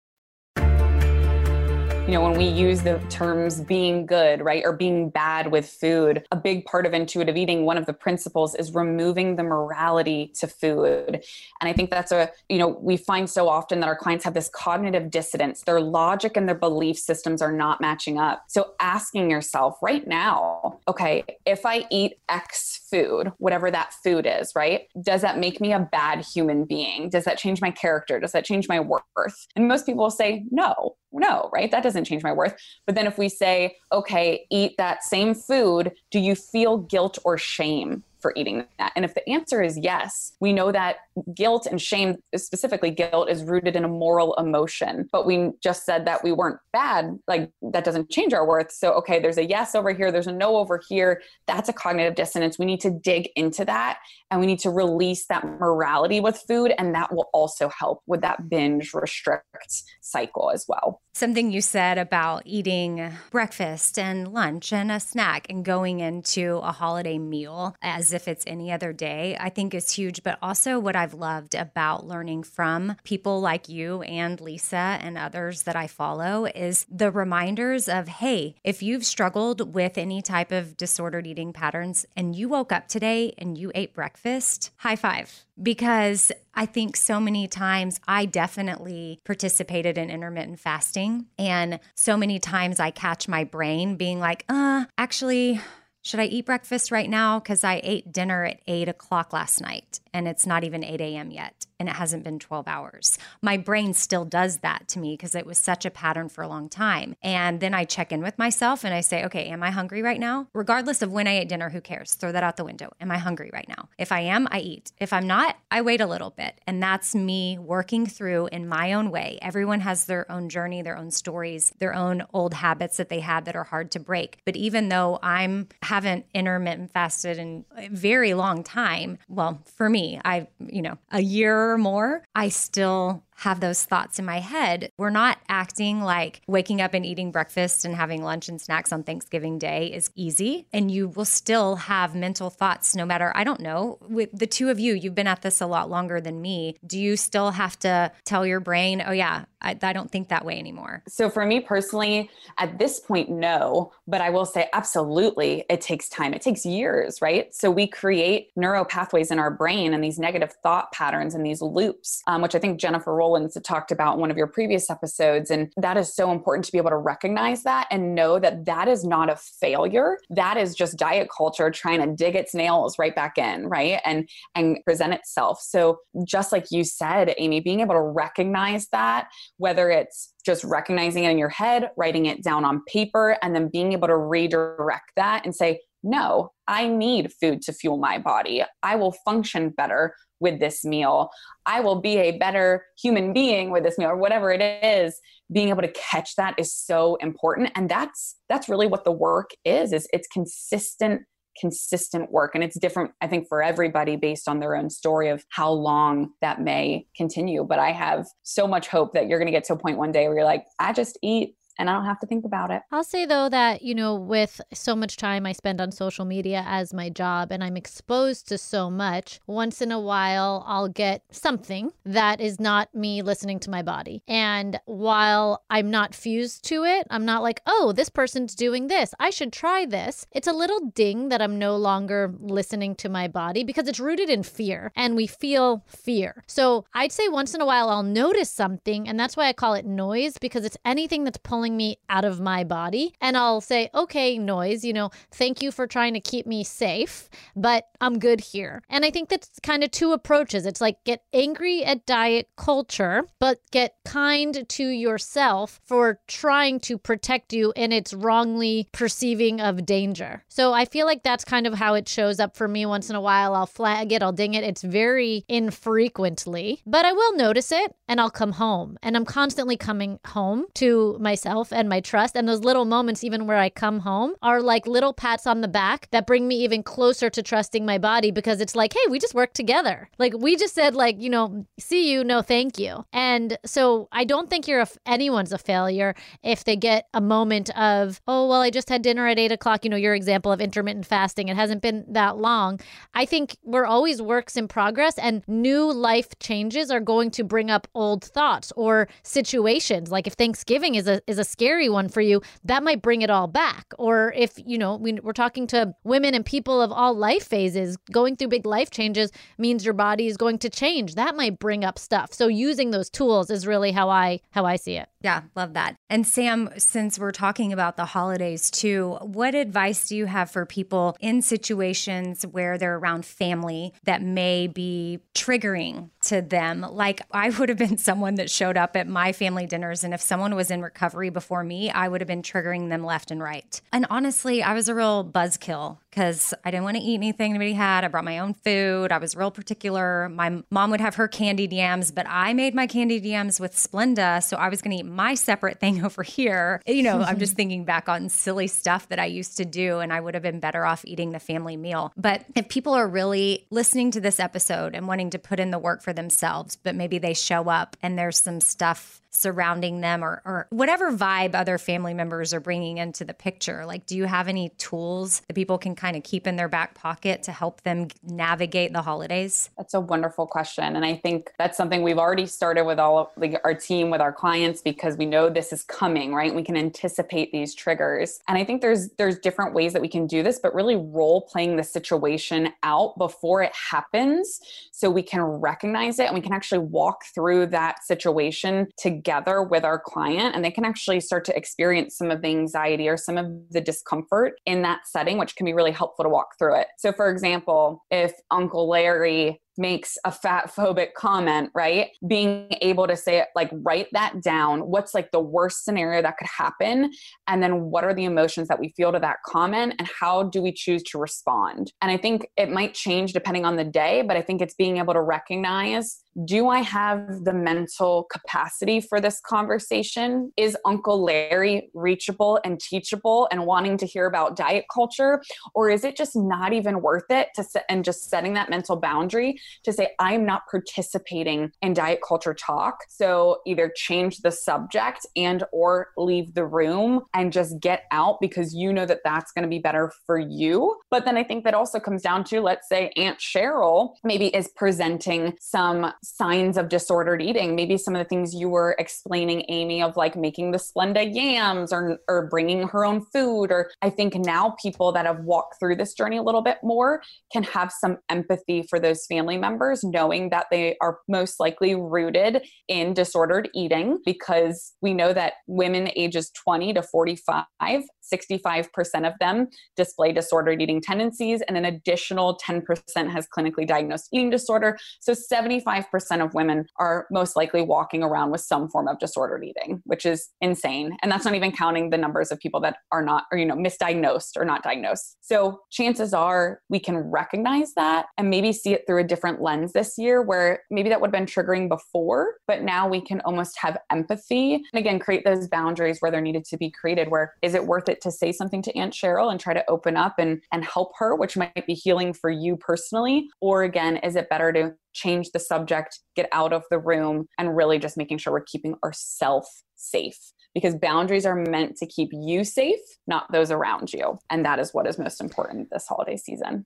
you 2.07 2.13
know, 2.13 2.21
when 2.21 2.33
we 2.33 2.45
use 2.45 2.81
the 2.81 2.99
terms 3.09 3.61
being 3.61 4.07
good, 4.07 4.41
right, 4.41 4.63
or 4.65 4.73
being 4.73 5.09
bad 5.09 5.51
with 5.51 5.69
food, 5.69 6.25
a 6.31 6.35
big 6.35 6.65
part 6.65 6.87
of 6.87 6.93
intuitive 6.93 7.37
eating, 7.37 7.63
one 7.63 7.77
of 7.77 7.85
the 7.85 7.93
principles 7.93 8.55
is 8.55 8.73
removing 8.73 9.35
the 9.35 9.43
morality 9.43 10.31
to 10.39 10.47
food. 10.47 11.23
And 11.61 11.69
I 11.69 11.73
think 11.73 11.91
that's 11.91 12.11
a, 12.11 12.31
you 12.49 12.57
know, 12.57 12.67
we 12.67 12.97
find 12.97 13.29
so 13.29 13.47
often 13.47 13.79
that 13.81 13.87
our 13.87 13.95
clients 13.95 14.25
have 14.25 14.33
this 14.33 14.49
cognitive 14.49 15.11
dissonance. 15.11 15.61
Their 15.61 15.79
logic 15.79 16.35
and 16.35 16.47
their 16.47 16.55
belief 16.55 16.97
systems 16.97 17.39
are 17.41 17.51
not 17.51 17.79
matching 17.79 18.17
up. 18.17 18.45
So 18.47 18.73
asking 18.79 19.29
yourself 19.29 19.77
right 19.81 20.05
now, 20.07 20.79
okay, 20.87 21.23
if 21.45 21.67
I 21.67 21.85
eat 21.91 22.17
X 22.27 22.80
food, 22.91 23.31
whatever 23.37 23.71
that 23.71 23.93
food 24.03 24.27
is, 24.27 24.51
right, 24.55 24.81
does 25.01 25.21
that 25.21 25.39
make 25.39 25.59
me 25.61 25.73
a 25.73 25.79
bad 25.79 26.23
human 26.23 26.65
being? 26.65 27.09
Does 27.09 27.23
that 27.23 27.37
change 27.37 27.61
my 27.61 27.71
character? 27.71 28.19
Does 28.19 28.33
that 28.33 28.45
change 28.45 28.67
my 28.67 28.79
worth? 28.79 29.47
And 29.55 29.67
most 29.67 29.85
people 29.85 30.03
will 30.03 30.11
say, 30.11 30.45
no, 30.51 30.95
no, 31.11 31.49
right? 31.53 31.71
That 31.71 31.83
doesn't 31.83 32.05
change 32.05 32.23
my 32.23 32.33
worth. 32.33 32.55
But 32.85 32.95
then 32.95 33.07
if 33.07 33.17
we 33.17 33.29
say, 33.29 33.77
okay, 33.91 34.45
eat 34.51 34.75
that 34.77 35.03
same 35.03 35.33
food, 35.33 35.93
do 36.11 36.19
you 36.19 36.35
feel 36.35 36.77
guilt 36.77 37.17
or 37.23 37.37
shame 37.37 38.03
for 38.21 38.33
eating 38.35 38.65
that? 38.79 38.91
And 38.95 39.05
if 39.05 39.13
the 39.13 39.27
answer 39.29 39.61
is 39.61 39.77
yes, 39.77 40.33
we 40.39 40.53
know 40.53 40.71
that 40.71 40.97
guilt 41.33 41.65
and 41.65 41.81
shame, 41.81 42.17
specifically 42.35 42.91
guilt, 42.91 43.29
is 43.29 43.43
rooted 43.43 43.75
in 43.75 43.83
a 43.83 43.87
moral 43.87 44.33
emotion. 44.35 45.07
But 45.11 45.25
we 45.25 45.51
just 45.61 45.85
said 45.85 46.05
that 46.05 46.23
we 46.23 46.31
weren't 46.31 46.59
bad. 46.73 47.19
Like 47.27 47.51
that 47.61 47.83
doesn't 47.83 48.09
change 48.09 48.33
our 48.33 48.45
worth. 48.45 48.71
So, 48.71 48.93
okay, 48.93 49.19
there's 49.19 49.37
a 49.37 49.45
yes 49.45 49.75
over 49.75 49.91
here, 49.91 50.11
there's 50.11 50.27
a 50.27 50.31
no 50.31 50.57
over 50.57 50.81
here. 50.87 51.21
That's 51.47 51.69
a 51.69 51.73
cognitive 51.73 52.15
dissonance. 52.15 52.57
We 52.57 52.65
need 52.65 52.81
to 52.81 52.91
dig 52.91 53.29
into 53.35 53.65
that 53.65 53.99
and 54.29 54.39
we 54.39 54.47
need 54.47 54.59
to 54.59 54.69
release 54.69 55.25
that 55.27 55.45
morality 55.45 56.19
with 56.19 56.43
food. 56.47 56.73
And 56.77 56.95
that 56.95 57.13
will 57.13 57.29
also 57.33 57.69
help 57.69 58.01
with 58.07 58.21
that 58.21 58.49
binge 58.49 58.93
restrict 58.93 59.83
cycle 60.01 60.51
as 60.51 60.65
well. 60.67 61.01
Something 61.13 61.51
you 61.51 61.61
said 61.61 61.97
about 61.97 62.43
eating 62.45 63.11
breakfast 63.31 63.99
and 63.99 64.29
lunch 64.29 64.71
and 64.71 64.89
a 64.91 64.99
snack 64.99 65.45
and 65.49 65.65
going 65.65 65.99
into 65.99 66.59
a 66.63 66.71
holiday 66.71 67.17
meal 67.17 67.75
as 67.81 68.10
if 68.13 68.27
it's 68.27 68.43
any 68.47 68.71
other 68.71 68.93
day, 68.93 69.37
I 69.39 69.49
think 69.49 69.73
is 69.73 69.91
huge. 69.91 70.23
But 70.23 70.37
also, 70.41 70.79
what 70.79 70.95
I've 70.95 71.13
loved 71.13 71.55
about 71.55 72.05
learning 72.07 72.43
from 72.43 72.95
people 73.03 73.41
like 73.41 73.69
you 73.69 74.01
and 74.03 74.39
Lisa 74.39 74.97
and 75.01 75.17
others 75.17 75.63
that 75.63 75.75
I 75.75 75.87
follow 75.87 76.45
is 76.45 76.85
the 76.89 77.11
reminders 77.11 77.87
of 77.87 78.07
hey, 78.07 78.55
if 78.63 78.83
you've 78.83 79.05
struggled 79.05 79.73
with 79.73 79.97
any 79.97 80.21
type 80.21 80.51
of 80.51 80.77
disordered 80.77 81.27
eating 81.27 81.53
patterns 81.53 82.05
and 82.15 82.35
you 82.35 82.49
woke 82.49 82.71
up 82.71 82.87
today 82.87 83.33
and 83.37 83.57
you 83.57 83.71
ate 83.75 83.93
breakfast, 83.93 84.71
high 84.77 84.95
five 84.95 85.45
because 85.61 86.31
I 86.53 86.65
think 86.65 86.97
so 86.97 87.19
many 87.19 87.47
times 87.47 87.99
I 88.07 88.25
definitely 88.25 89.21
participated 89.23 89.97
in 89.97 90.09
intermittent 90.09 90.59
fasting. 90.59 91.27
And 91.37 91.79
so 91.95 92.17
many 92.17 92.39
times 92.39 92.79
I 92.79 92.91
catch 92.91 93.27
my 93.27 93.43
brain 93.43 93.95
being 93.95 94.19
like, 94.19 94.45
uh, 94.49 94.85
actually, 94.97 95.61
should 96.03 96.19
I 96.19 96.25
eat 96.25 96.45
breakfast 96.45 96.91
right 96.91 97.09
now? 97.09 97.39
Because 97.39 97.63
I 97.63 97.79
ate 97.83 98.11
dinner 98.11 98.43
at 98.45 98.61
eight 98.67 98.89
o'clock 98.89 99.33
last 99.33 99.61
night 99.61 99.99
and 100.13 100.27
it's 100.27 100.45
not 100.47 100.63
even 100.63 100.83
8 100.83 100.99
a.m. 100.99 101.31
yet 101.31 101.65
and 101.79 101.89
it 101.89 101.95
hasn't 101.95 102.23
been 102.23 102.37
12 102.37 102.67
hours. 102.67 103.17
My 103.41 103.57
brain 103.57 103.93
still 103.93 104.23
does 104.23 104.57
that 104.57 104.87
to 104.89 104.99
me 104.99 105.13
because 105.13 105.33
it 105.33 105.45
was 105.45 105.57
such 105.57 105.83
a 105.83 105.89
pattern 105.89 106.29
for 106.29 106.43
a 106.43 106.47
long 106.47 106.69
time. 106.69 107.15
And 107.23 107.59
then 107.59 107.73
I 107.73 107.85
check 107.85 108.11
in 108.11 108.21
with 108.21 108.37
myself 108.37 108.83
and 108.83 108.93
I 108.93 109.01
say, 109.01 109.25
okay, 109.25 109.47
am 109.47 109.63
I 109.63 109.71
hungry 109.71 110.03
right 110.03 110.19
now? 110.19 110.47
Regardless 110.53 111.01
of 111.01 111.11
when 111.11 111.27
I 111.27 111.39
ate 111.39 111.49
dinner, 111.49 111.69
who 111.69 111.81
cares? 111.81 112.13
Throw 112.13 112.31
that 112.31 112.43
out 112.43 112.57
the 112.57 112.65
window. 112.65 112.91
Am 113.01 113.11
I 113.11 113.17
hungry 113.17 113.49
right 113.51 113.67
now? 113.67 113.89
If 113.97 114.11
I 114.11 114.19
am, 114.19 114.47
I 114.51 114.59
eat. 114.59 114.91
If 114.99 115.11
I'm 115.11 115.25
not, 115.25 115.57
I 115.71 115.81
wait 115.81 116.01
a 116.01 116.05
little 116.05 116.29
bit. 116.29 116.59
And 116.67 116.83
that's 116.83 117.15
me 117.15 117.57
working 117.57 118.05
through 118.05 118.47
in 118.47 118.67
my 118.67 118.93
own 118.93 119.09
way. 119.09 119.39
Everyone 119.41 119.79
has 119.79 120.05
their 120.05 120.31
own 120.31 120.49
journey, 120.49 120.81
their 120.81 120.97
own 120.97 121.09
stories, 121.09 121.73
their 121.79 121.95
own 121.95 122.23
old 122.33 122.53
habits 122.53 122.97
that 122.97 123.09
they 123.09 123.21
had 123.21 123.45
that 123.45 123.55
are 123.55 123.63
hard 123.63 123.91
to 123.91 123.99
break. 123.99 124.37
But 124.45 124.55
even 124.55 124.89
though 124.89 125.17
I'm 125.23 125.67
haven't 125.91 126.25
intermittent 126.33 126.89
fasted 126.89 127.37
in 127.37 127.65
a 127.75 127.89
very 127.89 128.33
long 128.33 128.63
time, 128.63 129.17
well, 129.27 129.61
for 129.75 129.89
me, 129.89 130.21
I, 130.23 130.47
you 130.65 130.81
know, 130.81 130.97
a 131.11 131.21
year 131.21 131.71
or 131.71 131.77
more, 131.77 132.23
I 132.33 132.47
still 132.47 133.25
have 133.41 133.59
those 133.59 133.83
thoughts 133.83 134.19
in 134.19 134.25
my 134.25 134.39
head. 134.39 134.91
We're 134.99 135.09
not 135.09 135.39
acting 135.49 136.01
like 136.03 136.41
waking 136.47 136.79
up 136.79 136.93
and 136.93 137.03
eating 137.03 137.31
breakfast 137.31 137.85
and 137.85 137.95
having 137.95 138.21
lunch 138.21 138.47
and 138.47 138.61
snacks 138.61 138.93
on 138.93 139.01
Thanksgiving 139.01 139.57
Day 139.57 139.87
is 139.87 140.11
easy. 140.15 140.67
And 140.71 140.91
you 140.91 141.07
will 141.07 141.25
still 141.25 141.75
have 141.77 142.13
mental 142.13 142.51
thoughts 142.51 142.95
no 142.95 143.03
matter, 143.03 143.31
I 143.33 143.43
don't 143.43 143.59
know, 143.59 143.97
with 144.01 144.29
the 144.31 144.45
two 144.45 144.69
of 144.69 144.79
you, 144.79 144.93
you've 144.93 145.15
been 145.15 145.25
at 145.25 145.41
this 145.41 145.59
a 145.59 145.65
lot 145.65 145.89
longer 145.89 146.21
than 146.21 146.39
me. 146.39 146.75
Do 146.85 146.99
you 146.99 147.17
still 147.17 147.49
have 147.49 147.79
to 147.79 148.11
tell 148.25 148.45
your 148.45 148.59
brain, 148.59 149.03
oh, 149.05 149.11
yeah, 149.11 149.45
I, 149.59 149.77
I 149.81 149.93
don't 149.93 150.11
think 150.11 150.29
that 150.29 150.45
way 150.45 150.59
anymore? 150.59 151.01
So 151.07 151.29
for 151.29 151.43
me 151.43 151.61
personally, 151.61 152.29
at 152.59 152.77
this 152.77 152.99
point, 152.99 153.29
no. 153.29 153.91
But 154.07 154.21
I 154.21 154.29
will 154.29 154.45
say, 154.45 154.69
absolutely, 154.73 155.65
it 155.67 155.81
takes 155.81 156.09
time. 156.09 156.35
It 156.35 156.41
takes 156.41 156.63
years, 156.63 157.21
right? 157.23 157.53
So 157.55 157.71
we 157.71 157.87
create 157.87 158.49
neural 158.55 158.85
pathways 158.85 159.31
in 159.31 159.39
our 159.39 159.49
brain 159.51 159.95
and 159.95 160.03
these 160.03 160.19
negative 160.19 160.53
thought 160.61 160.91
patterns 160.91 161.33
and 161.33 161.43
these 161.43 161.61
loops, 161.61 162.21
um, 162.27 162.43
which 162.43 162.53
I 162.53 162.59
think 162.59 162.79
Jennifer 162.79 163.15
Rollins 163.31 163.57
talked 163.63 163.91
about 163.91 164.15
in 164.15 164.21
one 164.21 164.31
of 164.31 164.37
your 164.37 164.47
previous 164.47 164.89
episodes. 164.89 165.49
And 165.49 165.71
that 165.77 165.97
is 165.97 166.13
so 166.13 166.31
important 166.31 166.65
to 166.65 166.71
be 166.71 166.77
able 166.77 166.89
to 166.89 166.97
recognize 166.97 167.63
that 167.63 167.87
and 167.91 168.15
know 168.15 168.39
that 168.39 168.65
that 168.65 168.87
is 168.87 169.03
not 169.03 169.29
a 169.29 169.35
failure. 169.35 170.17
That 170.29 170.57
is 170.57 170.75
just 170.75 170.97
diet 170.97 171.29
culture 171.35 171.69
trying 171.71 172.01
to 172.01 172.15
dig 172.15 172.35
its 172.35 172.53
nails 172.53 172.99
right 172.99 173.15
back 173.15 173.37
in, 173.37 173.67
right? 173.67 174.01
And 174.05 174.29
and 174.55 174.79
present 174.83 175.13
itself. 175.13 175.61
So 175.61 175.99
just 176.23 176.51
like 176.51 176.65
you 176.71 176.83
said, 176.83 177.33
Amy, 177.37 177.59
being 177.59 177.79
able 177.79 177.95
to 177.95 178.01
recognize 178.01 178.87
that 178.89 179.27
whether 179.57 179.89
it's 179.89 180.33
just 180.45 180.63
recognizing 180.63 181.23
it 181.23 181.31
in 181.31 181.37
your 181.37 181.49
head, 181.49 181.91
writing 181.97 182.25
it 182.25 182.43
down 182.43 182.65
on 182.65 182.81
paper, 182.87 183.37
and 183.41 183.55
then 183.55 183.69
being 183.71 183.93
able 183.93 184.07
to 184.07 184.17
redirect 184.17 185.11
that 185.15 185.45
and 185.45 185.55
say, 185.55 185.79
no, 186.03 186.51
I 186.67 186.87
need 186.87 187.31
food 187.33 187.61
to 187.63 187.73
fuel 187.73 187.97
my 187.97 188.17
body. 188.17 188.63
I 188.81 188.95
will 188.95 189.11
function 189.11 189.69
better 189.69 190.15
with 190.39 190.59
this 190.59 190.83
meal. 190.83 191.29
I 191.65 191.79
will 191.81 192.01
be 192.01 192.17
a 192.17 192.37
better 192.37 192.85
human 193.01 193.31
being 193.31 193.71
with 193.71 193.83
this 193.83 193.97
meal 193.97 194.09
or 194.09 194.17
whatever 194.17 194.51
it 194.51 194.61
is. 194.61 195.19
Being 195.51 195.69
able 195.69 195.83
to 195.83 195.93
catch 195.93 196.35
that 196.35 196.55
is 196.57 196.75
so 196.75 197.15
important 197.17 197.71
and 197.75 197.89
that's 197.89 198.37
that's 198.49 198.69
really 198.69 198.87
what 198.87 199.03
the 199.03 199.11
work 199.11 199.51
is 199.65 199.91
is 199.91 200.07
it's 200.13 200.27
consistent 200.27 201.23
consistent 201.59 202.31
work 202.31 202.55
and 202.55 202.63
it's 202.63 202.79
different 202.79 203.11
i 203.19 203.27
think 203.27 203.45
for 203.49 203.61
everybody 203.61 204.15
based 204.15 204.47
on 204.47 204.61
their 204.61 204.73
own 204.73 204.89
story 204.89 205.27
of 205.27 205.43
how 205.49 205.69
long 205.69 206.29
that 206.39 206.61
may 206.61 207.05
continue 207.17 207.65
but 207.65 207.77
i 207.77 207.91
have 207.91 208.25
so 208.43 208.65
much 208.65 208.87
hope 208.87 209.11
that 209.11 209.27
you're 209.27 209.37
going 209.37 209.47
to 209.47 209.51
get 209.51 209.65
to 209.65 209.73
a 209.73 209.77
point 209.77 209.97
one 209.97 210.13
day 210.13 210.27
where 210.27 210.37
you're 210.37 210.45
like 210.45 210.65
i 210.79 210.93
just 210.93 211.19
eat 211.21 211.55
and 211.77 211.89
I 211.89 211.93
don't 211.93 212.05
have 212.05 212.19
to 212.19 212.27
think 212.27 212.45
about 212.45 212.71
it. 212.71 212.81
I'll 212.91 213.03
say 213.03 213.25
though 213.25 213.49
that, 213.49 213.81
you 213.81 213.95
know, 213.95 214.15
with 214.15 214.61
so 214.73 214.95
much 214.95 215.17
time 215.17 215.45
I 215.45 215.51
spend 215.51 215.81
on 215.81 215.91
social 215.91 216.25
media 216.25 216.63
as 216.67 216.93
my 216.93 217.09
job 217.09 217.51
and 217.51 217.63
I'm 217.63 217.77
exposed 217.77 218.47
to 218.49 218.57
so 218.57 218.89
much, 218.89 219.39
once 219.47 219.81
in 219.81 219.91
a 219.91 219.99
while 219.99 220.63
I'll 220.67 220.89
get 220.89 221.23
something 221.31 221.91
that 222.05 222.39
is 222.41 222.59
not 222.59 222.93
me 222.93 223.21
listening 223.21 223.59
to 223.61 223.69
my 223.69 223.81
body. 223.81 224.23
And 224.27 224.79
while 224.85 225.63
I'm 225.69 225.89
not 225.89 226.13
fused 226.13 226.63
to 226.65 226.83
it, 226.83 227.07
I'm 227.09 227.25
not 227.25 227.41
like, 227.41 227.61
oh, 227.65 227.93
this 227.95 228.09
person's 228.09 228.55
doing 228.55 228.87
this. 228.87 229.13
I 229.19 229.29
should 229.29 229.53
try 229.53 229.85
this. 229.85 230.27
It's 230.31 230.47
a 230.47 230.53
little 230.53 230.91
ding 230.93 231.29
that 231.29 231.41
I'm 231.41 231.57
no 231.57 231.75
longer 231.77 232.33
listening 232.39 232.95
to 232.95 233.09
my 233.09 233.27
body 233.27 233.63
because 233.63 233.87
it's 233.87 233.99
rooted 233.99 234.29
in 234.29 234.43
fear 234.43 234.91
and 234.95 235.15
we 235.15 235.27
feel 235.27 235.83
fear. 235.87 236.43
So 236.47 236.85
I'd 236.93 237.11
say 237.11 237.27
once 237.27 237.55
in 237.55 237.61
a 237.61 237.65
while 237.65 237.89
I'll 237.89 238.03
notice 238.03 238.49
something 238.49 239.07
and 239.07 239.19
that's 239.19 239.37
why 239.37 239.47
I 239.47 239.53
call 239.53 239.73
it 239.73 239.85
noise 239.85 240.37
because 240.37 240.65
it's 240.65 240.77
anything 240.85 241.23
that's 241.23 241.37
pulling 241.37 241.60
pulling 241.61 241.77
me 241.77 241.99
out 242.09 242.25
of 242.25 242.39
my 242.39 242.63
body. 242.63 243.13
And 243.21 243.37
I'll 243.37 243.61
say, 243.61 243.91
okay, 243.93 244.39
noise, 244.39 244.83
you 244.83 244.93
know, 244.93 245.11
thank 245.29 245.61
you 245.61 245.71
for 245.71 245.85
trying 245.85 246.15
to 246.15 246.19
keep 246.19 246.47
me 246.47 246.63
safe, 246.63 247.29
but 247.55 247.85
I'm 248.01 248.17
good 248.17 248.41
here. 248.41 248.81
And 248.89 249.05
I 249.05 249.11
think 249.11 249.29
that's 249.29 249.59
kind 249.61 249.83
of 249.83 249.91
two 249.91 250.11
approaches. 250.11 250.65
It's 250.65 250.81
like 250.81 251.03
get 251.03 251.21
angry 251.31 251.83
at 251.83 252.07
diet 252.07 252.49
culture, 252.57 253.25
but 253.39 253.59
get 253.69 253.93
kind 254.05 254.67
to 254.67 254.83
yourself 254.83 255.79
for 255.85 256.19
trying 256.27 256.79
to 256.79 256.97
protect 256.97 257.53
you 257.53 257.73
in 257.75 257.91
its 257.91 258.11
wrongly 258.11 258.89
perceiving 258.91 259.61
of 259.61 259.85
danger. 259.85 260.43
So 260.47 260.73
I 260.73 260.85
feel 260.85 261.05
like 261.05 261.21
that's 261.21 261.45
kind 261.45 261.67
of 261.67 261.75
how 261.75 261.93
it 261.93 262.09
shows 262.09 262.39
up 262.39 262.57
for 262.57 262.67
me 262.67 262.87
once 262.87 263.07
in 263.07 263.15
a 263.15 263.21
while. 263.21 263.53
I'll 263.53 263.67
flag 263.67 264.11
it, 264.11 264.23
I'll 264.23 264.31
ding 264.31 264.55
it. 264.55 264.63
It's 264.63 264.81
very 264.81 265.45
infrequently, 265.47 266.81
but 266.87 267.05
I 267.05 267.11
will 267.11 267.35
notice 267.35 267.71
it 267.71 267.95
and 268.07 268.19
I'll 268.19 268.31
come 268.31 268.53
home. 268.53 268.97
And 269.03 269.15
I'm 269.15 269.25
constantly 269.25 269.77
coming 269.77 270.19
home 270.25 270.65
to 270.75 271.17
myself 271.19 271.50
and 271.71 271.89
my 271.89 271.99
trust. 271.99 272.35
And 272.35 272.47
those 272.47 272.61
little 272.61 272.85
moments, 272.85 273.23
even 273.23 273.47
where 273.47 273.57
I 273.57 273.69
come 273.69 273.99
home, 273.99 274.33
are 274.41 274.61
like 274.61 274.87
little 274.87 275.13
pats 275.13 275.45
on 275.47 275.61
the 275.61 275.67
back 275.67 276.07
that 276.11 276.27
bring 276.27 276.47
me 276.47 276.55
even 276.63 276.83
closer 276.83 277.29
to 277.29 277.43
trusting 277.43 277.85
my 277.85 277.97
body 277.97 278.31
because 278.31 278.61
it's 278.61 278.75
like, 278.75 278.93
hey, 278.93 279.09
we 279.09 279.19
just 279.19 279.33
worked 279.33 279.55
together. 279.55 280.09
Like 280.17 280.33
we 280.37 280.55
just 280.55 280.73
said, 280.73 280.95
like, 280.95 281.21
you 281.21 281.29
know, 281.29 281.65
see 281.79 282.11
you, 282.11 282.23
no 282.23 282.41
thank 282.41 282.79
you. 282.79 283.05
And 283.13 283.57
so 283.65 284.07
I 284.11 284.23
don't 284.23 284.49
think 284.49 284.67
you're 284.67 284.81
a, 284.81 284.87
anyone's 285.05 285.53
a 285.53 285.57
failure 285.57 286.15
if 286.43 286.63
they 286.63 286.75
get 286.75 287.07
a 287.13 287.21
moment 287.21 287.69
of, 287.77 288.21
oh, 288.27 288.47
well, 288.47 288.61
I 288.61 288.69
just 288.69 288.89
had 288.89 289.01
dinner 289.01 289.27
at 289.27 289.39
eight 289.39 289.51
o'clock. 289.51 289.83
You 289.83 289.89
know, 289.89 289.97
your 289.97 290.15
example 290.15 290.51
of 290.51 290.61
intermittent 290.61 291.05
fasting, 291.05 291.49
it 291.49 291.55
hasn't 291.55 291.81
been 291.81 292.05
that 292.09 292.37
long. 292.37 292.79
I 293.13 293.25
think 293.25 293.57
we're 293.63 293.85
always 293.85 294.21
works 294.21 294.57
in 294.57 294.67
progress 294.67 295.17
and 295.17 295.43
new 295.47 295.91
life 295.91 296.37
changes 296.39 296.91
are 296.91 296.99
going 296.99 297.31
to 297.31 297.43
bring 297.43 297.69
up 297.69 297.87
old 297.93 298.23
thoughts 298.23 298.71
or 298.75 299.07
situations. 299.23 300.11
Like 300.11 300.27
if 300.27 300.33
Thanksgiving 300.33 300.95
is 300.95 301.07
a 301.07 301.21
is 301.27 301.39
a 301.39 301.40
scary 301.43 301.89
one 301.89 302.09
for 302.09 302.21
you, 302.21 302.41
that 302.65 302.83
might 302.83 303.01
bring 303.01 303.21
it 303.21 303.29
all 303.29 303.47
back. 303.47 303.93
Or 303.97 304.33
if, 304.35 304.53
you 304.57 304.77
know, 304.77 304.95
we, 304.95 305.13
we're 305.13 305.33
talking 305.33 305.67
to 305.67 305.93
women 306.03 306.33
and 306.33 306.45
people 306.45 306.81
of 306.81 306.91
all 306.91 307.13
life 307.13 307.47
phases, 307.47 307.97
going 308.11 308.35
through 308.35 308.49
big 308.49 308.65
life 308.65 308.89
changes 308.89 309.31
means 309.57 309.85
your 309.85 309.93
body 309.93 310.27
is 310.27 310.37
going 310.37 310.57
to 310.59 310.69
change. 310.69 311.15
That 311.15 311.35
might 311.35 311.59
bring 311.59 311.83
up 311.83 311.99
stuff. 311.99 312.33
So 312.33 312.47
using 312.47 312.91
those 312.91 313.09
tools 313.09 313.49
is 313.49 313.67
really 313.67 313.91
how 313.91 314.09
I 314.09 314.39
how 314.51 314.65
I 314.65 314.75
see 314.77 314.95
it. 314.95 315.10
Yeah, 315.23 315.43
love 315.55 315.73
that. 315.73 315.95
And 316.09 316.25
Sam, 316.25 316.69
since 316.77 317.19
we're 317.19 317.31
talking 317.31 317.71
about 317.71 317.95
the 317.95 318.05
holidays 318.05 318.71
too, 318.71 319.17
what 319.21 319.55
advice 319.55 320.07
do 320.07 320.15
you 320.15 320.25
have 320.25 320.49
for 320.49 320.65
people 320.65 321.15
in 321.19 321.41
situations 321.41 322.43
where 322.43 322.77
they're 322.77 322.97
around 322.97 323.25
family 323.25 323.93
that 324.03 324.21
may 324.21 324.67
be 324.67 325.19
triggering 325.35 326.09
to 326.23 326.41
them? 326.41 326.81
Like 326.81 327.21
I 327.31 327.49
would 327.49 327.69
have 327.69 327.77
been 327.77 327.97
someone 327.97 328.35
that 328.35 328.49
showed 328.49 328.77
up 328.77 328.95
at 328.95 329.07
my 329.07 329.31
family 329.31 329.67
dinners, 329.67 330.03
and 330.03 330.13
if 330.13 330.21
someone 330.21 330.55
was 330.55 330.71
in 330.71 330.81
recovery 330.81 331.29
before 331.29 331.63
me, 331.63 331.91
I 331.91 332.07
would 332.07 332.21
have 332.21 332.27
been 332.27 332.41
triggering 332.41 332.89
them 332.89 333.03
left 333.03 333.31
and 333.31 333.41
right. 333.41 333.79
And 333.93 334.05
honestly, 334.09 334.63
I 334.63 334.73
was 334.73 334.89
a 334.89 334.95
real 334.95 335.23
buzzkill 335.23 335.97
because 336.09 336.53
I 336.65 336.71
didn't 336.71 336.83
want 336.83 336.97
to 336.97 337.03
eat 337.03 337.15
anything 337.15 337.51
anybody 337.51 337.73
had. 337.73 338.03
I 338.03 338.09
brought 338.09 338.25
my 338.25 338.39
own 338.39 338.53
food. 338.53 339.11
I 339.11 339.17
was 339.17 339.35
real 339.35 339.51
particular. 339.51 340.29
My 340.29 340.61
mom 340.69 340.91
would 340.91 340.99
have 340.99 341.15
her 341.15 341.27
candied 341.27 341.71
yams, 341.71 342.11
but 342.11 342.25
I 342.27 342.53
made 342.53 342.75
my 342.75 342.85
candied 342.85 343.23
yams 343.23 343.59
with 343.59 343.73
Splenda. 343.75 344.43
So 344.43 344.57
I 344.57 344.67
was 344.67 344.81
going 344.81 344.97
to 344.97 345.03
eat 345.03 345.10
my 345.15 345.35
separate 345.35 345.79
thing 345.79 346.03
over 346.05 346.23
here. 346.23 346.81
You 346.85 347.03
know, 347.03 347.21
I'm 347.21 347.39
just 347.39 347.55
thinking 347.61 347.85
back 347.85 348.09
on 348.09 348.29
silly 348.29 348.67
stuff 348.67 349.09
that 349.09 349.19
I 349.19 349.25
used 349.25 349.57
to 349.57 349.65
do, 349.65 349.99
and 349.99 350.11
I 350.11 350.19
would 350.19 350.33
have 350.33 350.43
been 350.43 350.59
better 350.59 350.85
off 350.85 351.03
eating 351.05 351.31
the 351.31 351.39
family 351.39 351.77
meal. 351.77 352.11
But 352.17 352.45
if 352.55 352.69
people 352.69 352.93
are 352.93 353.07
really 353.07 353.65
listening 353.69 354.11
to 354.11 354.21
this 354.21 354.39
episode 354.39 354.95
and 354.95 355.07
wanting 355.07 355.31
to 355.31 355.39
put 355.39 355.59
in 355.59 355.71
the 355.71 355.79
work 355.79 356.01
for 356.01 356.13
themselves, 356.13 356.75
but 356.75 356.95
maybe 356.95 357.17
they 357.17 357.33
show 357.33 357.69
up 357.69 357.97
and 358.01 358.17
there's 358.17 358.39
some 358.39 358.61
stuff 358.61 359.21
surrounding 359.31 360.01
them 360.01 360.23
or, 360.23 360.41
or 360.45 360.67
whatever 360.69 361.11
vibe 361.11 361.55
other 361.55 361.77
family 361.77 362.13
members 362.13 362.53
are 362.53 362.59
bringing 362.59 362.97
into 362.97 363.23
the 363.23 363.33
picture. 363.33 363.85
Like, 363.85 364.05
do 364.05 364.17
you 364.17 364.25
have 364.25 364.47
any 364.47 364.69
tools 364.77 365.41
that 365.47 365.53
people 365.53 365.77
can 365.77 365.95
kind 365.95 366.17
of 366.17 366.23
keep 366.23 366.45
in 366.45 366.57
their 366.57 366.67
back 366.67 366.95
pocket 366.95 367.43
to 367.43 367.51
help 367.51 367.81
them 367.81 368.09
navigate 368.23 368.91
the 368.91 369.01
holidays? 369.01 369.69
That's 369.77 369.93
a 369.93 370.01
wonderful 370.01 370.47
question. 370.47 370.95
And 370.95 371.05
I 371.05 371.15
think 371.15 371.51
that's 371.57 371.77
something 371.77 372.03
we've 372.03 372.17
already 372.17 372.45
started 372.45 372.83
with 372.83 372.99
all 372.99 373.17
of 373.17 373.29
like, 373.37 373.59
our 373.63 373.73
team, 373.73 374.09
with 374.09 374.21
our 374.21 374.33
clients, 374.33 374.81
because 374.81 375.00
we 375.17 375.25
know 375.25 375.49
this 375.49 375.73
is 375.73 375.83
coming, 375.83 376.33
right? 376.33 376.53
We 376.53 376.63
can 376.63 376.77
anticipate 376.77 377.51
these 377.51 377.73
triggers. 377.73 378.39
And 378.47 378.57
I 378.57 378.63
think 378.63 378.81
there's 378.81 379.09
there's 379.17 379.39
different 379.39 379.73
ways 379.73 379.93
that 379.93 380.01
we 380.01 380.07
can 380.07 380.27
do 380.27 380.43
this, 380.43 380.59
but 380.59 380.73
really 380.75 380.95
role 380.95 381.41
playing 381.41 381.77
the 381.77 381.83
situation 381.83 382.69
out 382.83 383.17
before 383.17 383.63
it 383.63 383.71
happens 383.73 384.59
so 384.91 385.09
we 385.09 385.23
can 385.23 385.41
recognize 385.41 386.19
it 386.19 386.25
and 386.25 386.35
we 386.35 386.41
can 386.41 386.53
actually 386.53 386.79
walk 386.79 387.25
through 387.33 387.67
that 387.67 388.03
situation 388.03 388.87
together 388.97 389.63
with 389.63 389.83
our 389.83 389.99
client 389.99 390.55
and 390.55 390.63
they 390.63 390.71
can 390.71 390.85
actually 390.85 391.19
start 391.19 391.45
to 391.45 391.55
experience 391.55 392.17
some 392.17 392.31
of 392.31 392.41
the 392.41 392.49
anxiety 392.49 393.07
or 393.07 393.17
some 393.17 393.37
of 393.37 393.47
the 393.71 393.81
discomfort 393.81 394.59
in 394.65 394.81
that 394.81 395.07
setting, 395.07 395.37
which 395.37 395.55
can 395.55 395.65
be 395.65 395.73
really 395.73 395.91
helpful 395.91 396.23
to 396.23 396.29
walk 396.29 396.57
through 396.57 396.75
it. 396.75 396.87
So, 396.97 397.11
for 397.11 397.29
example, 397.31 398.03
if 398.11 398.33
Uncle 398.51 398.89
Larry 398.89 399.60
makes 399.77 400.17
a 400.25 400.31
fat 400.31 400.71
phobic 400.75 401.13
comment, 401.15 401.69
right? 401.73 402.09
Being 402.27 402.67
able 402.81 403.07
to 403.07 403.15
say 403.15 403.39
it, 403.39 403.47
like 403.55 403.69
write 403.71 404.07
that 404.11 404.41
down. 404.41 404.81
What's 404.81 405.13
like 405.13 405.31
the 405.31 405.39
worst 405.39 405.85
scenario 405.85 406.21
that 406.21 406.37
could 406.37 406.47
happen? 406.47 407.11
And 407.47 407.61
then 407.61 407.85
what 407.85 408.03
are 408.03 408.13
the 408.13 408.25
emotions 408.25 408.67
that 408.67 408.79
we 408.79 408.89
feel 408.89 409.11
to 409.11 409.19
that 409.19 409.37
comment? 409.45 409.95
And 409.99 410.07
how 410.07 410.43
do 410.43 410.61
we 410.61 410.71
choose 410.71 411.03
to 411.03 411.17
respond? 411.17 411.93
And 412.01 412.11
I 412.11 412.17
think 412.17 412.47
it 412.57 412.69
might 412.69 412.93
change 412.93 413.33
depending 413.33 413.65
on 413.65 413.75
the 413.75 413.83
day, 413.83 414.21
but 414.21 414.37
I 414.37 414.41
think 414.41 414.61
it's 414.61 414.75
being 414.75 414.97
able 414.97 415.13
to 415.13 415.21
recognize 415.21 416.23
do 416.45 416.69
I 416.69 416.79
have 416.79 417.43
the 417.43 417.53
mental 417.53 418.27
capacity 418.31 419.01
for 419.01 419.19
this 419.19 419.39
conversation? 419.41 420.51
Is 420.57 420.77
Uncle 420.85 421.23
Larry 421.23 421.89
reachable 421.93 422.59
and 422.63 422.79
teachable 422.79 423.47
and 423.51 423.65
wanting 423.65 423.97
to 423.97 424.05
hear 424.05 424.25
about 424.25 424.55
diet 424.55 424.85
culture? 424.93 425.41
Or 425.75 425.89
is 425.89 426.03
it 426.03 426.15
just 426.15 426.35
not 426.35 426.73
even 426.73 427.01
worth 427.01 427.29
it 427.29 427.49
to 427.55 427.63
set 427.63 427.85
and 427.89 428.05
just 428.05 428.29
setting 428.29 428.53
that 428.53 428.69
mental 428.69 428.95
boundary 428.95 429.59
to 429.83 429.91
say, 429.91 430.09
I'm 430.19 430.45
not 430.45 430.63
participating 430.69 431.71
in 431.81 431.93
diet 431.93 432.19
culture 432.25 432.53
talk. 432.53 432.99
So 433.09 433.59
either 433.65 433.91
change 433.95 434.39
the 434.39 434.51
subject 434.51 435.25
and 435.35 435.63
or 435.71 436.09
leave 436.17 436.53
the 436.53 436.65
room 436.65 437.21
and 437.33 437.51
just 437.51 437.79
get 437.79 438.03
out 438.11 438.37
because 438.39 438.73
you 438.73 438.93
know 438.93 439.05
that 439.05 439.21
that's 439.23 439.51
going 439.51 439.63
to 439.63 439.69
be 439.69 439.79
better 439.79 440.11
for 440.25 440.39
you. 440.39 440.97
But 441.09 441.25
then 441.25 441.37
I 441.37 441.43
think 441.43 441.63
that 441.65 441.73
also 441.73 441.99
comes 441.99 442.21
down 442.21 442.43
to, 442.45 442.61
let's 442.61 442.87
say 442.87 443.11
Aunt 443.17 443.39
Cheryl 443.39 444.13
maybe 444.23 444.47
is 444.55 444.69
presenting 444.69 445.55
some 445.59 446.11
signs 446.23 446.77
of 446.77 446.89
disordered 446.89 447.41
eating. 447.41 447.75
Maybe 447.75 447.97
some 447.97 448.15
of 448.15 448.19
the 448.19 448.29
things 448.29 448.53
you 448.53 448.69
were 448.69 448.95
explaining, 448.99 449.65
Amy, 449.69 450.01
of 450.03 450.15
like 450.15 450.35
making 450.35 450.71
the 450.71 450.77
Splenda 450.77 451.27
yams 451.33 451.91
or, 451.91 452.19
or 452.27 452.47
bringing 452.47 452.87
her 452.87 453.05
own 453.05 453.25
food. 453.33 453.71
Or 453.71 453.89
I 454.01 454.09
think 454.09 454.35
now 454.35 454.75
people 454.81 455.11
that 455.13 455.25
have 455.25 455.39
walked 455.39 455.79
through 455.79 455.95
this 455.95 456.13
journey 456.13 456.37
a 456.37 456.43
little 456.43 456.61
bit 456.61 456.77
more 456.83 457.21
can 457.51 457.63
have 457.63 457.91
some 457.91 458.17
empathy 458.29 458.85
for 458.89 458.99
those 458.99 459.25
family 459.25 459.57
members, 459.57 460.03
knowing 460.03 460.49
that 460.49 460.67
they 460.71 460.95
are 461.01 461.19
most 461.27 461.59
likely 461.59 461.95
rooted 461.95 462.65
in 462.87 463.13
disordered 463.13 463.69
eating, 463.73 464.19
because 464.25 464.93
we 465.01 465.13
know 465.13 465.33
that 465.33 465.53
women 465.67 466.11
ages 466.15 466.51
20 466.63 466.93
to 466.93 467.03
45, 467.03 468.03
65% 468.31 469.27
of 469.27 469.33
them 469.39 469.67
display 469.95 470.31
disordered 470.31 470.81
eating 470.81 471.01
tendencies, 471.01 471.61
and 471.67 471.77
an 471.77 471.85
additional 471.85 472.57
10% 472.57 472.83
has 473.31 473.47
clinically 473.55 473.87
diagnosed 473.87 474.29
eating 474.31 474.49
disorder. 474.49 474.97
So 475.19 475.33
75% 475.33 476.43
of 476.43 476.53
women 476.53 476.85
are 476.97 477.27
most 477.31 477.55
likely 477.55 477.81
walking 477.81 478.23
around 478.23 478.51
with 478.51 478.61
some 478.61 478.89
form 478.89 479.07
of 479.07 479.19
disordered 479.19 479.63
eating, 479.63 480.01
which 480.05 480.25
is 480.25 480.49
insane. 480.61 481.17
And 481.21 481.31
that's 481.31 481.45
not 481.45 481.55
even 481.55 481.71
counting 481.71 482.09
the 482.09 482.17
numbers 482.17 482.51
of 482.51 482.59
people 482.59 482.79
that 482.81 482.97
are 483.11 483.23
not, 483.23 483.45
or, 483.51 483.57
you 483.57 483.65
know, 483.65 483.75
misdiagnosed 483.75 484.57
or 484.57 484.65
not 484.65 484.83
diagnosed. 484.83 485.37
So 485.41 485.81
chances 485.91 486.33
are 486.33 486.81
we 486.89 486.99
can 486.99 487.17
recognize 487.17 487.93
that 487.95 488.27
and 488.37 488.49
maybe 488.49 488.71
see 488.71 488.93
it 488.93 489.03
through 489.07 489.19
a 489.19 489.23
different 489.23 489.61
lens 489.61 489.93
this 489.93 490.17
year 490.17 490.41
where 490.41 490.83
maybe 490.89 491.09
that 491.09 491.19
would 491.19 491.27
have 491.27 491.31
been 491.31 491.45
triggering 491.45 491.89
before, 491.89 492.55
but 492.67 492.81
now 492.83 493.07
we 493.07 493.21
can 493.21 493.41
almost 493.41 493.77
have 493.79 493.97
empathy 494.11 494.75
and 494.75 494.83
again 494.93 495.19
create 495.19 495.43
those 495.43 495.67
boundaries 495.67 496.17
where 496.19 496.31
they're 496.31 496.41
needed 496.41 496.65
to 496.65 496.77
be 496.77 496.89
created. 496.91 497.29
Where 497.29 497.53
is 497.61 497.73
it 497.73 497.85
worth 497.85 498.09
it 498.09 498.20
to 498.21 498.31
say 498.31 498.51
something 498.51 498.81
to 498.83 498.97
Aunt 498.97 499.13
Cheryl 499.13 499.51
and 499.51 499.59
try 499.59 499.73
to 499.73 499.89
open 499.89 500.17
up 500.17 500.35
and, 500.37 500.61
and 500.71 500.83
help 500.83 501.11
her, 501.17 501.35
which 501.35 501.57
might 501.57 501.85
be 501.87 501.93
healing 501.93 502.33
for 502.33 502.49
you 502.49 502.77
personally? 502.77 503.47
Or 503.61 503.83
again, 503.83 504.17
is 504.17 504.35
it 504.35 504.49
better 504.49 504.71
to 504.73 504.93
change 505.13 505.51
the 505.51 505.59
subject, 505.59 506.19
get 506.35 506.47
out 506.51 506.73
of 506.73 506.83
the 506.89 506.99
room, 506.99 507.47
and 507.57 507.75
really 507.75 507.99
just 507.99 508.17
making 508.17 508.37
sure 508.37 508.53
we're 508.53 508.61
keeping 508.61 508.95
ourselves 509.03 509.83
safe? 509.95 510.39
because 510.73 510.95
boundaries 510.95 511.45
are 511.45 511.55
meant 511.55 511.97
to 511.97 512.05
keep 512.05 512.29
you 512.31 512.63
safe, 512.63 512.99
not 513.27 513.51
those 513.51 513.71
around 513.71 514.13
you. 514.13 514.39
And 514.49 514.65
that 514.65 514.79
is 514.79 514.93
what 514.93 515.07
is 515.07 515.17
most 515.17 515.41
important 515.41 515.89
this 515.91 516.07
holiday 516.07 516.37
season. 516.37 516.85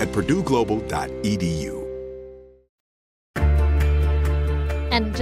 at 0.00 0.08
purdueglobal.edu. 0.08 1.81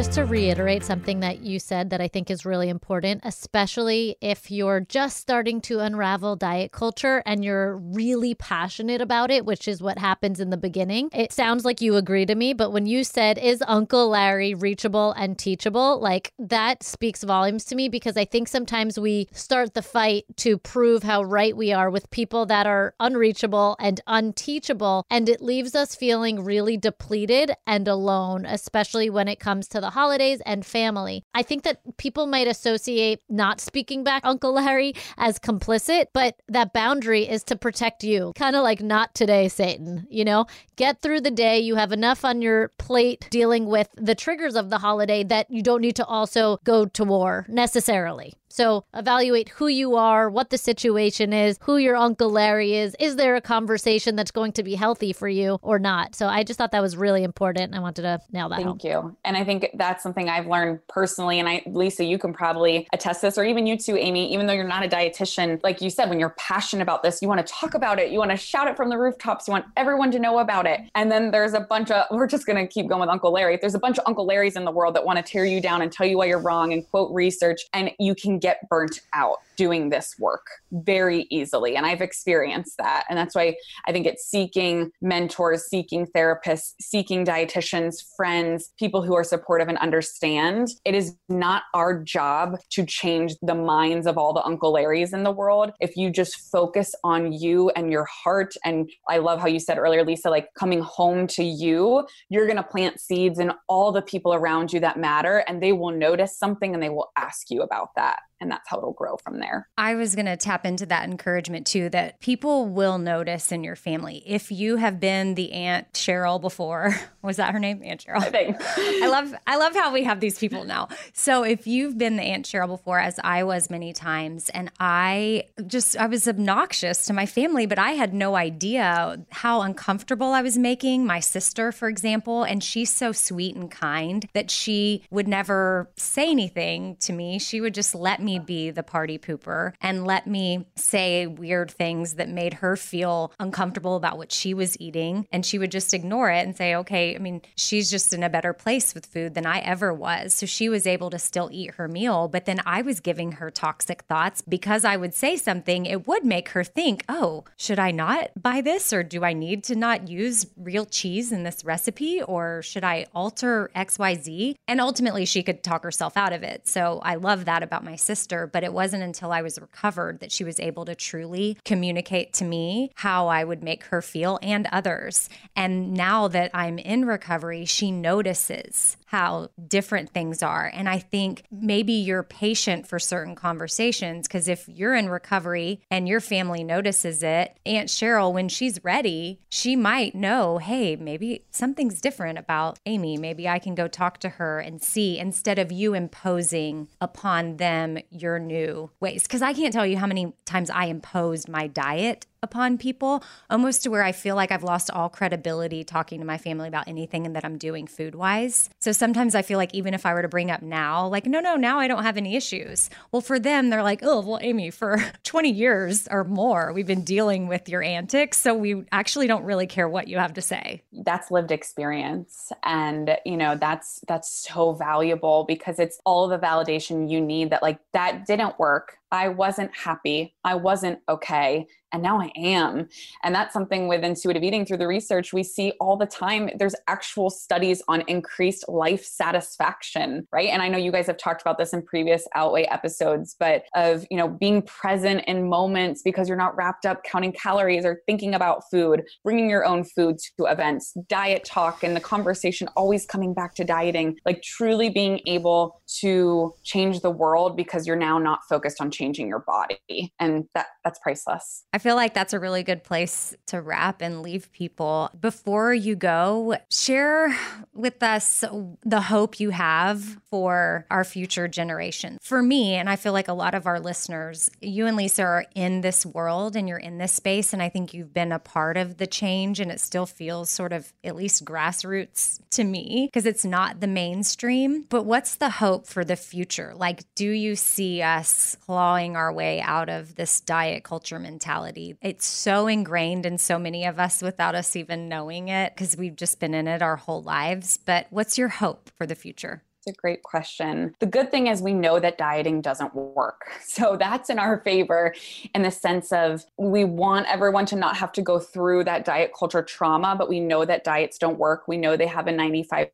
just 0.01 0.13
to 0.13 0.25
reiterate 0.25 0.83
something 0.83 1.21
that 1.21 1.41
you 1.41 1.59
said 1.59 1.91
that 1.91 2.01
I 2.01 2.09
think 2.09 2.31
is 2.31 2.47
really 2.47 2.71
important, 2.71 3.21
especially 3.23 4.17
if 4.23 4.51
you're 4.51 4.81
just 4.81 5.19
starting 5.19 5.61
to 5.63 5.81
unravel 5.81 6.37
diet 6.37 6.73
culture 6.73 7.23
and 7.27 7.45
you're 7.45 7.77
really 7.77 8.35
passionate 8.35 9.03
about 9.03 9.31
it, 9.31 9.45
which 9.45 9.69
is 9.69 9.83
what 9.83 9.99
happens 9.99 10.41
in 10.41 10.49
the 10.49 10.57
beginning. 10.57 11.11
It 11.13 11.35
sounds 11.35 11.67
like 11.67 11.83
you 11.83 11.97
agree 11.97 12.25
to 12.25 12.35
me, 12.35 12.55
but 12.55 12.71
when 12.73 12.87
you 12.87 13.05
said, 13.05 13.37
Is 13.37 13.63
Uncle 13.69 14.09
Larry 14.09 14.55
reachable 14.55 15.13
and 15.13 15.39
teachable? 15.39 16.01
Like 16.01 16.33
that 16.39 16.83
speaks 16.83 17.23
volumes 17.23 17.67
to 17.67 17.75
me 17.75 17.91
because 17.91 18.17
I 18.17 18.25
think 18.25 18.49
sometimes 18.49 18.99
we 18.99 19.29
start 19.33 19.75
the 19.75 19.83
fight 19.83 20.25
to 20.39 20.57
prove 20.57 21.03
how 21.03 21.25
right 21.25 21.55
we 21.55 21.75
are 21.75 21.91
with 21.91 22.11
people 22.11 22.47
that 22.47 22.67
are 22.67 22.95
unreachable 23.01 23.77
and 23.79 24.01
unteachable. 24.07 25.05
And 25.11 25.29
it 25.29 25.43
leaves 25.43 25.75
us 25.75 25.95
feeling 25.95 26.43
really 26.43 26.79
depleted 26.79 27.53
and 27.67 27.87
alone, 27.87 28.47
especially 28.47 29.11
when 29.11 29.29
it 29.29 29.39
comes 29.39 29.69
to 29.69 29.81
the 29.83 29.90
holidays 29.91 30.41
and 30.47 30.65
family. 30.65 31.25
I 31.35 31.43
think 31.43 31.65
that 31.65 31.81
people 31.97 32.27
might 32.27 32.49
associate 32.49 33.21
not 33.29 33.61
speaking 33.61 34.05
back 34.05 34.23
Uncle 34.25 34.53
Larry 34.55 34.95
as 35.17 35.39
complicit, 35.39 36.07
but 36.13 36.37
that 36.49 36.73
boundary 36.73 37.29
is 37.29 37.45
to 37.45 37.57
protect 37.57 38.05
you. 38.05 38.33
Kind 38.37 38.57
of 38.57 38.63
like 38.63 38.81
not 38.81 39.15
today, 39.15 39.49
Satan. 39.49 40.07
You 40.11 40.25
know, 40.25 40.47
get 40.77 41.03
through 41.03 41.21
the 41.21 41.31
day. 41.31 41.61
You 41.61 41.75
have 41.75 41.93
enough 41.93 42.25
on 42.25 42.43
your 42.43 42.69
plate 42.79 43.29
dealing 43.31 43.67
with 43.67 43.89
the 43.97 44.15
triggers 44.15 44.57
of 44.57 44.71
the 44.71 44.79
holiday 44.79 45.25
that 45.25 45.51
you 45.51 45.63
don't 45.63 45.81
need 45.81 45.97
to 45.97 46.07
also 46.07 46.59
go 46.65 46.87
to 46.87 47.05
war 47.05 47.47
necessarily. 47.49 48.35
So 48.51 48.85
evaluate 48.95 49.49
who 49.49 49.69
you 49.69 49.97
are, 49.97 50.29
what 50.29 50.51
the 50.51 50.59
situation 50.59 51.33
is, 51.33 51.59
who 51.63 51.77
your 51.77 51.97
Uncle 51.97 52.31
Larry 52.31 52.75
is. 52.75 52.97
Is 52.99 53.17
there 53.17 53.37
a 53.37 53.41
conversation 53.41 54.17
that's 54.17 54.33
going 54.33 54.53
to 54.53 54.63
be 54.63 54.75
healthy 54.75 55.13
for 55.13 55.29
you 55.29 55.59
or 55.63 55.79
not? 55.79 56.17
So 56.17 56.27
I 56.27 56.43
just 56.43 56.59
thought 56.59 56.73
that 56.73 56.83
was 56.83 56.97
really 56.97 57.23
important. 57.23 57.67
And 57.67 57.77
I 57.77 57.79
wanted 57.79 58.03
to 58.03 58.21
nail 58.33 58.49
that. 58.49 58.57
Thank 58.57 58.83
home. 58.83 58.91
you. 58.91 59.17
And 59.25 59.37
I 59.37 59.45
think 59.45 59.71
that's 59.75 60.03
something 60.03 60.29
I've 60.29 60.49
learned 60.49 60.81
personally. 60.89 61.39
And 61.39 61.49
I, 61.49 61.63
Lisa, 61.67 62.05
you 62.05 62.19
can 62.19 62.33
probably 62.33 62.89
attest 62.93 63.23
this, 63.23 63.39
or 63.39 63.45
even 63.45 63.67
you 63.67 63.79
too, 63.79 63.97
Amy, 63.97 64.33
even 64.33 64.47
though 64.47 64.53
you're 64.53 64.65
not 64.65 64.85
a 64.85 64.89
dietitian, 64.89 65.63
like 65.63 65.81
you 65.81 65.89
said, 65.89 66.11
when 66.11 66.19
you're 66.19 66.35
passionate 66.37 66.83
about 66.83 67.05
this, 67.05 67.23
you 67.23 67.29
want 67.29 67.47
to 67.47 67.53
talk 67.53 67.75
about 67.75 68.01
it, 68.01 68.11
you 68.11 68.19
want 68.19 68.33
to 68.33 68.37
shout 68.37 68.67
it 68.67 68.77
from 68.77 68.89
the 68.89 68.99
rooftops, 68.99 69.47
you 69.47 69.53
want 69.53 69.67
everyone 69.77 70.11
to 70.11 70.19
know 70.19 70.41
about 70.41 70.67
it. 70.67 70.81
And 70.97 71.11
then 71.11 71.31
there's 71.31 71.55
a 71.55 71.61
bunch 71.61 71.93
of, 71.93 72.07
we're 72.11 72.27
just 72.27 72.47
going 72.47 72.57
to 72.57 72.67
keep 72.67 72.89
going 72.89 73.01
with 73.01 73.11
Uncle 73.11 73.33
Larry. 73.33 73.59
There's 73.61 73.77
a 73.77 73.79
bunch 73.79 73.99
of 73.99 74.05
Uncle 74.07 74.27
Larrys 74.27 74.57
in 74.57 74.65
the 74.65 74.73
world 74.73 74.97
that 74.97 75.05
want 75.05 75.19
to 75.19 75.23
tear 75.23 75.45
you 75.45 75.61
down 75.61 75.83
and 75.83 75.93
tell 75.93 76.07
you 76.07 76.19
why 76.19 76.27
you're 76.27 76.41
wrong 76.41 76.73
and 76.73 76.89
quote 76.91 77.13
research, 77.15 77.61
and 77.73 77.93
you 78.01 78.15
can 78.17 78.40
get 78.41 78.69
burnt 78.69 79.01
out 79.13 79.39
doing 79.61 79.91
this 79.91 80.19
work 80.19 80.47
very 80.73 81.27
easily. 81.29 81.77
And 81.77 81.85
I've 81.85 82.01
experienced 82.01 82.79
that. 82.79 83.05
And 83.11 83.19
that's 83.19 83.35
why 83.35 83.57
I 83.87 83.93
think 83.93 84.07
it's 84.07 84.25
seeking 84.25 84.91
mentors, 85.03 85.69
seeking 85.69 86.07
therapists, 86.07 86.73
seeking 86.81 87.27
dietitians, 87.27 87.97
friends, 88.17 88.73
people 88.79 89.03
who 89.03 89.15
are 89.15 89.23
supportive 89.23 89.69
and 89.69 89.77
understand. 89.77 90.69
It 90.87 90.95
is 90.95 91.15
not 91.29 91.65
our 91.75 92.03
job 92.03 92.59
to 92.71 92.87
change 92.87 93.35
the 93.43 93.55
minds 93.55 94.07
of 94.07 94.17
all 94.17 94.33
the 94.33 94.43
Uncle 94.45 94.73
Larrys 94.73 95.13
in 95.13 95.25
the 95.25 95.31
world. 95.31 95.73
If 95.79 95.95
you 95.95 96.09
just 96.09 96.51
focus 96.51 96.95
on 97.05 97.31
you 97.33 97.69
and 97.77 97.93
your 97.93 98.07
heart, 98.07 98.55
and 98.65 98.91
I 99.11 99.19
love 99.19 99.41
how 99.41 99.49
you 99.49 99.61
said 99.61 99.77
earlier, 99.77 100.07
Lisa, 100.07 100.31
like 100.31 100.49
coming 100.55 100.81
home 100.81 101.27
to 101.27 101.45
you, 101.45 102.07
you're 102.31 102.47
going 102.47 102.57
to 102.57 102.63
plant 102.63 102.99
seeds 102.99 103.39
in 103.39 103.53
all 103.69 103.93
the 103.93 104.01
people 104.01 104.33
around 104.33 104.73
you 104.73 104.81
that 104.81 104.99
matter, 104.99 105.45
and 105.47 105.63
they 105.63 105.73
will 105.73 105.93
notice 105.93 106.39
something 106.39 106.73
and 106.73 106.83
they 106.83 106.89
will 106.89 107.13
ask 107.19 107.51
you 107.51 107.61
about 107.61 107.91
that 107.97 108.21
and 108.41 108.51
that's 108.51 108.69
how 108.69 108.79
it'll 108.79 108.93
grow 108.93 109.17
from 109.19 109.39
there. 109.39 109.69
I 109.77 109.95
was 109.95 110.15
going 110.15 110.27
to 110.27 110.37
tap 110.37 110.65
into 110.65 110.87
that 110.87 111.09
encouragement 111.09 111.67
too 111.67 111.91
that 111.91 112.21
people 112.21 112.67
will 112.67 112.99
notice 112.99 113.53
in 113.53 113.63
your 113.63 113.77
family. 113.77 114.23
If 114.27 114.51
you 114.51 114.77
have 114.77 114.99
been 114.99 115.35
the 115.35 115.53
Aunt 115.53 115.93
Cheryl 115.93 116.41
before, 116.41 116.95
was 117.23 117.37
that 117.37 117.53
her 117.53 117.59
name? 117.59 117.83
Aunt 117.85 118.05
Cheryl. 118.05 118.23
I 118.23 118.31
think. 118.31 118.57
I 118.77 119.09
love 119.09 119.35
I 119.47 119.57
love 119.57 119.75
how 119.75 119.93
we 119.93 120.05
have 120.05 120.21
these 120.21 120.39
people 120.39 120.65
now. 120.65 120.89
So 121.13 121.43
if 121.43 121.67
you've 121.67 121.99
been 121.99 122.17
the 122.17 122.23
Aunt 122.23 122.47
Cheryl 122.47 122.69
before 122.69 122.99
as 122.99 123.21
I 123.23 123.45
was 123.45 123.69
many 123.69 123.93
times 123.93 124.49
and 124.51 124.71
I 124.81 125.45
just 125.67 125.97
I 125.97 126.07
was 126.07 126.27
obnoxious 126.27 127.05
to 127.07 127.13
my 127.13 127.27
family, 127.27 127.67
but 127.67 127.79
I 127.79 127.93
had 127.93 128.15
no 128.15 128.37
idea 128.37 129.25
how 129.31 129.61
uncomfortable 129.63 130.29
I 130.29 130.43
was 130.43 130.57
making 130.57 131.07
my 131.07 131.21
sister, 131.21 131.73
for 131.73 131.89
example, 131.89 132.43
and 132.43 132.65
she's 132.65 132.91
so 132.91 133.13
sweet 133.13 133.55
and 133.55 133.71
kind 133.71 134.27
that 134.33 134.51
she 134.51 135.03
would 135.11 135.29
never 135.29 135.91
say 135.97 136.31
anything 136.31 136.97
to 137.01 137.13
me. 137.13 137.39
She 137.39 137.61
would 137.61 137.75
just 137.75 137.95
let 137.95 138.23
me 138.23 138.30
me 138.31 138.39
be 138.39 138.71
the 138.71 138.83
party 138.83 139.19
pooper 139.19 139.73
and 139.81 140.07
let 140.07 140.27
me 140.27 140.67
say 140.77 141.27
weird 141.27 141.71
things 141.71 142.15
that 142.15 142.29
made 142.29 142.55
her 142.55 142.77
feel 142.77 143.33
uncomfortable 143.41 143.97
about 143.97 144.19
what 144.19 144.31
she 144.31 144.55
was 144.55 144.81
eating. 144.81 145.27
And 145.33 145.45
she 145.45 145.59
would 145.59 145.73
just 145.73 145.93
ignore 145.93 146.31
it 146.31 146.47
and 146.47 146.57
say, 146.57 146.75
okay, 146.77 147.15
I 147.15 147.19
mean, 147.19 147.43
she's 147.57 147.91
just 147.91 148.13
in 148.13 148.23
a 148.23 148.31
better 148.31 148.53
place 148.53 148.95
with 148.95 149.07
food 149.07 149.35
than 149.35 149.47
I 149.47 149.59
ever 149.61 149.93
was. 149.93 150.35
So 150.35 150.47
she 150.47 150.69
was 150.69 150.87
able 150.87 151.11
to 151.11 151.19
still 151.19 151.49
eat 151.53 151.75
her 151.75 151.89
meal. 151.89 152.29
But 152.29 152.45
then 152.45 152.61
I 152.65 152.83
was 152.83 153.01
giving 153.01 153.33
her 153.33 153.51
toxic 153.51 154.03
thoughts 154.03 154.43
because 154.43 154.85
I 154.85 154.97
would 154.97 155.15
say 155.15 155.37
something, 155.37 155.87
it 155.87 156.07
would 156.07 156.25
make 156.25 156.51
her 156.51 156.63
think, 156.63 157.05
oh, 157.09 157.45
should 157.57 157.79
I 157.79 157.91
not 157.91 158.31
buy 158.41 158.61
this? 158.61 158.93
Or 158.93 159.03
do 159.03 159.25
I 159.25 159.33
need 159.33 159.65
to 159.65 159.75
not 159.75 160.09
use 160.09 160.47
real 160.57 160.87
cheese 160.87 161.33
in 161.33 161.43
this 161.43 161.65
recipe? 161.65 162.23
Or 162.23 162.63
should 162.63 162.85
I 162.85 163.07
alter 163.15 163.71
XYZ? 163.75 164.55
And 164.69 164.81
ultimately, 164.81 165.25
she 165.25 165.43
could 165.43 165.63
talk 165.63 165.83
herself 165.83 166.17
out 166.17 166.33
of 166.33 166.43
it. 166.43 166.69
So 166.69 167.01
I 167.03 167.17
love 167.17 167.47
that 167.47 167.63
about 167.63 167.85
my 167.85 167.97
sister. 167.97 168.20
But 168.53 168.65
it 168.65 168.73
wasn't 168.73 169.03
until 169.03 169.33
I 169.33 169.43
was 169.43 169.61
recovered 169.61 170.21
that 170.21 170.33
she 170.33 170.45
was 170.45 170.61
able 170.61 170.85
to 170.85 170.95
truly 170.95 171.59
communicate 171.65 172.33
to 172.35 172.45
me 172.45 172.93
how 172.97 173.29
I 173.29 173.45
would 173.45 173.63
make 173.63 173.85
her 173.85 174.03
feel 174.03 174.39
and 174.43 174.69
others. 174.73 175.29
And 175.57 175.93
now 175.95 176.29
that 176.29 176.51
I'm 176.55 176.79
in 176.79 177.05
recovery, 177.05 177.65
she 177.65 177.91
notices 177.91 178.97
how 179.11 179.49
different 179.67 180.09
things 180.11 180.41
are. 180.41 180.71
And 180.73 180.89
I 180.89 181.01
think 181.01 181.43
maybe 181.51 181.95
you're 181.95 182.23
patient 182.23 182.87
for 182.87 183.01
certain 183.01 183.35
conversations 183.35 184.29
because 184.29 184.47
if 184.47 184.69
you're 184.69 184.95
in 184.95 185.09
recovery 185.09 185.81
and 185.91 186.07
your 186.07 186.21
family 186.21 186.63
notices 186.63 187.25
it, 187.25 187.59
Aunt 187.67 187.89
Cheryl, 187.89 188.33
when 188.33 188.49
she's 188.49 188.85
ready, 188.85 189.41
she 189.49 189.75
might 189.75 190.15
know, 190.15 190.59
hey, 190.59 190.95
maybe 190.95 191.45
something's 191.51 192.01
different 192.01 192.39
about 192.39 192.79
Amy. 192.87 193.17
Maybe 193.17 193.49
I 193.49 193.59
can 193.59 193.75
go 193.75 193.89
talk 193.89 194.19
to 194.19 194.29
her 194.29 194.61
and 194.61 194.81
see 194.81 195.19
instead 195.19 195.59
of 195.59 195.73
you 195.73 195.93
imposing 195.93 196.87
upon 197.01 197.57
them 197.57 197.99
your 198.11 198.39
new 198.39 198.93
ways. 199.01 199.25
Because 199.25 199.43
I 199.43 199.55
can't 199.55 199.73
tell 199.73 199.87
you 199.87 199.97
how 199.97 200.07
many 200.07 200.33
times 200.45 200.71
I 200.71 200.85
imposed 200.85 201.49
my 201.49 201.67
diet 201.67 202.27
upon 202.43 202.79
people, 202.79 203.23
almost 203.51 203.83
to 203.83 203.91
where 203.91 204.03
I 204.03 204.13
feel 204.13 204.35
like 204.35 204.51
I've 204.51 204.63
lost 204.63 204.91
all 204.91 205.11
credibility 205.11 205.85
talking 205.85 206.21
to 206.21 206.27
my 206.27 206.39
family 206.39 206.69
about 206.69 206.89
anything 206.89 207.27
and 207.27 207.37
that 207.37 207.45
I'm 207.45 207.59
doing 207.59 207.87
food 207.87 208.15
wise. 208.15 208.71
So 208.79 208.93
sometimes 208.93 209.35
I 209.35 209.43
feel 209.43 209.59
like 209.59 209.75
even 209.75 209.93
if 209.93 210.07
I 210.07 210.15
were 210.15 210.23
to 210.23 210.29
bring 210.29 210.51
up 210.51 210.63
now, 210.63 211.07
like, 211.07 211.27
no, 211.27 211.41
no, 211.41 211.57
now 211.57 211.79
I 211.79 211.87
don't 211.87 212.03
have 212.03 212.17
any 212.17 212.37
issues. 212.37 212.89
Well, 213.13 213.21
for 213.21 213.39
them, 213.39 213.69
they're 213.69 213.83
like, 213.83 214.01
oh, 214.03 214.21
well, 214.21 214.39
Amy, 214.41 214.71
for 214.71 215.05
20 215.25 215.51
years 215.51 216.09
or 216.11 216.25
more, 216.25 216.73
we've 216.73 216.87
been 216.87 217.05
dealing 217.05 217.47
with 217.47 217.69
your 217.69 217.83
antics. 217.83 218.39
So 218.39 218.55
we 218.55 218.85
actually 218.91 219.27
don't 219.27 219.45
really 219.45 219.67
care 219.67 219.89
what 219.89 220.09
you 220.09 220.17
have 220.17 220.33
to 220.35 220.43
say. 220.43 220.83
That's 220.93 221.31
lived 221.31 221.51
experience. 221.51 222.53
And, 222.63 223.19
you 223.27 223.37
know, 223.37 223.55
that's, 223.55 224.01
that's 224.09 224.31
so 224.49 224.73
valuable 224.73 225.45
because 225.47 225.79
it's 225.79 226.01
all 226.07 226.27
the 226.27 226.39
validation 226.39 227.11
you 227.11 227.21
need 227.21 227.51
that, 227.51 227.63
like, 227.63 227.81
that 227.93 228.25
didn't 228.25 228.59
work 228.59 228.97
I 229.13 229.29
wasn't 229.29 229.75
happy. 229.77 230.35
I 230.45 230.55
wasn't 230.55 231.01
okay. 231.09 231.67
And 231.93 232.03
now 232.03 232.21
I 232.21 232.31
am. 232.37 232.89
And 233.23 233.35
that's 233.35 233.53
something 233.53 233.89
with 233.89 234.05
intuitive 234.05 234.43
eating 234.43 234.65
through 234.65 234.79
the 234.79 234.87
research 234.87 235.33
we 235.33 235.43
see 235.43 235.73
all 235.81 235.97
the 235.97 236.07
time. 236.07 236.51
There's 236.59 236.75
actual 236.87 237.31
studies 237.31 237.83
on 237.89 238.03
increased 238.07 238.69
life 238.69 239.05
satisfaction, 239.05 240.27
right? 240.33 240.49
And 240.49 240.63
I 240.63 240.69
know 240.69 240.79
you 240.79 240.93
guys 240.93 241.07
have 241.07 241.19
talked 241.19 241.41
about 241.41 241.59
this 241.59 241.73
in 241.73 241.83
previous 241.83 242.27
Outweigh 242.35 242.65
episodes, 242.65 243.37
but 243.39 243.65
of, 243.75 244.07
you 244.11 244.17
know, 244.17 244.29
being 244.29 244.63
present 244.63 245.25
in 245.27 245.49
moments 245.49 246.03
because 246.03 246.29
you're 246.29 246.37
not 246.37 246.57
wrapped 246.57 246.87
up 246.87 247.03
counting 247.05 247.33
calories 247.33 247.85
or 247.85 248.03
thinking 248.07 248.35
about 248.35 248.63
food, 248.71 249.03
bringing 249.25 249.51
your 249.51 249.65
own 249.65 249.85
food 249.85 250.19
to 250.39 250.45
events, 250.45 250.95
diet 251.09 251.45
talk, 251.45 251.83
and 251.83 251.97
the 251.97 252.01
conversation 252.01 252.69
always 252.77 253.07
coming 253.07 253.35
back 253.35 253.55
to 253.55 253.65
dieting, 253.65 254.17
like 254.25 254.43
truly 254.43 254.91
being 254.91 255.21
able 255.27 255.81
to 255.99 256.55
change 256.63 257.01
the 257.01 257.11
world 257.11 257.57
because 257.57 257.87
you're 257.87 257.97
now 257.97 258.19
not 258.19 258.41
focused 258.49 258.81
on 258.81 258.91
changing 258.91 259.27
your 259.27 259.41
body 259.41 260.13
and 260.19 260.45
that 260.55 260.67
that's 260.85 260.99
priceless 261.01 261.65
i 261.73 261.79
feel 261.81 261.97
like 261.97 262.15
that's 262.15 262.33
a 262.33 262.39
really 262.39 262.63
good 262.63 262.85
place 262.85 263.35
to 263.47 263.61
wrap 263.61 264.01
and 264.01 264.23
leave 264.23 264.53
people. 264.53 265.11
Before 265.21 265.75
you 265.75 265.97
go 265.97 266.57
share 266.71 267.37
with 267.75 268.03
us 268.03 268.45
the 268.85 269.01
hope 269.01 269.41
you 269.41 269.51
have 269.51 270.21
for 270.31 270.87
our 270.91 271.03
future 271.05 271.49
generation. 271.49 272.19
For 272.23 272.43
me 272.43 272.75
and 272.75 272.89
i 272.89 272.97
feel 272.97 273.13
like 273.13 273.29
a 273.29 273.33
lot 273.33 273.55
of 273.55 273.67
our 273.67 273.81
listeners 273.81 274.51
you 274.61 274.87
and 274.87 274.97
lisa 274.97 275.23
are 275.23 275.45
in 275.55 275.81
this 275.81 276.05
world 276.05 276.55
and 276.55 276.69
you're 276.69 276.79
in 276.79 276.99
this 276.99 277.13
space 277.13 277.53
and 277.53 277.63
i 277.63 277.69
think 277.69 277.95
you've 277.95 278.13
been 278.13 278.33
a 278.33 278.39
part 278.39 278.77
of 278.77 278.99
the 278.99 279.07
change 279.07 279.61
and 279.61 279.71
it 279.71 279.81
still 279.81 280.07
feels 280.07 280.51
sort 280.51 280.73
of 280.73 280.93
at 281.03 281.17
least 281.17 281.45
grassroots 281.45 282.41
to 282.51 282.65
me 282.65 283.09
because 283.11 283.27
it's 283.27 283.45
not 283.45 283.81
the 283.81 283.87
mainstream. 283.87 284.85
But 284.89 285.05
what's 285.05 285.37
the 285.37 285.51
hope 285.51 285.87
for 285.87 286.05
the 286.05 286.17
future? 286.17 286.75
Like 286.77 287.03
do 287.15 287.29
you 287.29 287.57
see 287.57 288.03
us 288.03 288.57
clawing 288.67 289.17
our 289.17 289.33
way 289.33 289.61
out 289.61 289.89
of 289.89 290.15
this 290.17 290.41
diet 290.41 290.85
culture 290.85 291.19
mentality. 291.19 291.70
It's 292.01 292.27
so 292.27 292.67
ingrained 292.67 293.27
in 293.27 293.39
so 293.39 293.59
many 293.59 293.85
of 293.87 293.99
us 293.99 294.23
without 294.23 294.55
us 294.55 294.77
even 294.77 295.09
knowing 295.09 295.49
it 295.49 295.75
because 295.75 295.97
we've 295.97 296.17
just 296.17 296.41
been 296.41 296.55
in 296.55 296.67
it 296.67 296.83
our 296.83 296.97
whole 296.97 297.23
lives. 297.23 297.79
But 297.85 298.07
what's 298.11 298.39
your 298.39 298.49
hope 298.49 298.91
for 298.97 299.07
the 299.07 299.15
future? 299.15 299.63
It's 299.87 299.97
a 299.97 299.99
great 299.99 300.23
question. 300.23 300.95
The 300.99 301.07
good 301.07 301.31
thing 301.31 301.47
is 301.47 301.63
we 301.63 301.73
know 301.73 302.01
that 302.01 302.19
dieting 302.19 302.61
doesn't 302.61 302.95
work. 302.95 303.51
So 303.71 303.97
that's 303.97 304.29
in 304.29 304.39
our 304.41 304.61
favor 304.63 305.15
in 305.55 305.63
the 305.63 305.71
sense 305.71 306.13
of 306.13 306.45
we 306.59 306.85
want 306.85 307.29
everyone 307.29 307.67
to 307.67 307.77
not 307.77 307.97
have 307.97 308.11
to 308.13 308.21
go 308.21 308.41
through 308.41 308.83
that 308.85 309.05
diet 309.05 309.31
culture 309.39 309.63
trauma, 309.63 310.17
but 310.19 310.29
we 310.29 310.41
know 310.41 310.65
that 310.65 310.83
diets 310.83 311.19
don't 311.19 311.39
work. 311.39 311.69
We 311.69 311.77
know 311.77 311.97
they 311.97 312.09
have 312.09 312.27
a 312.27 312.33
95% 312.33 312.91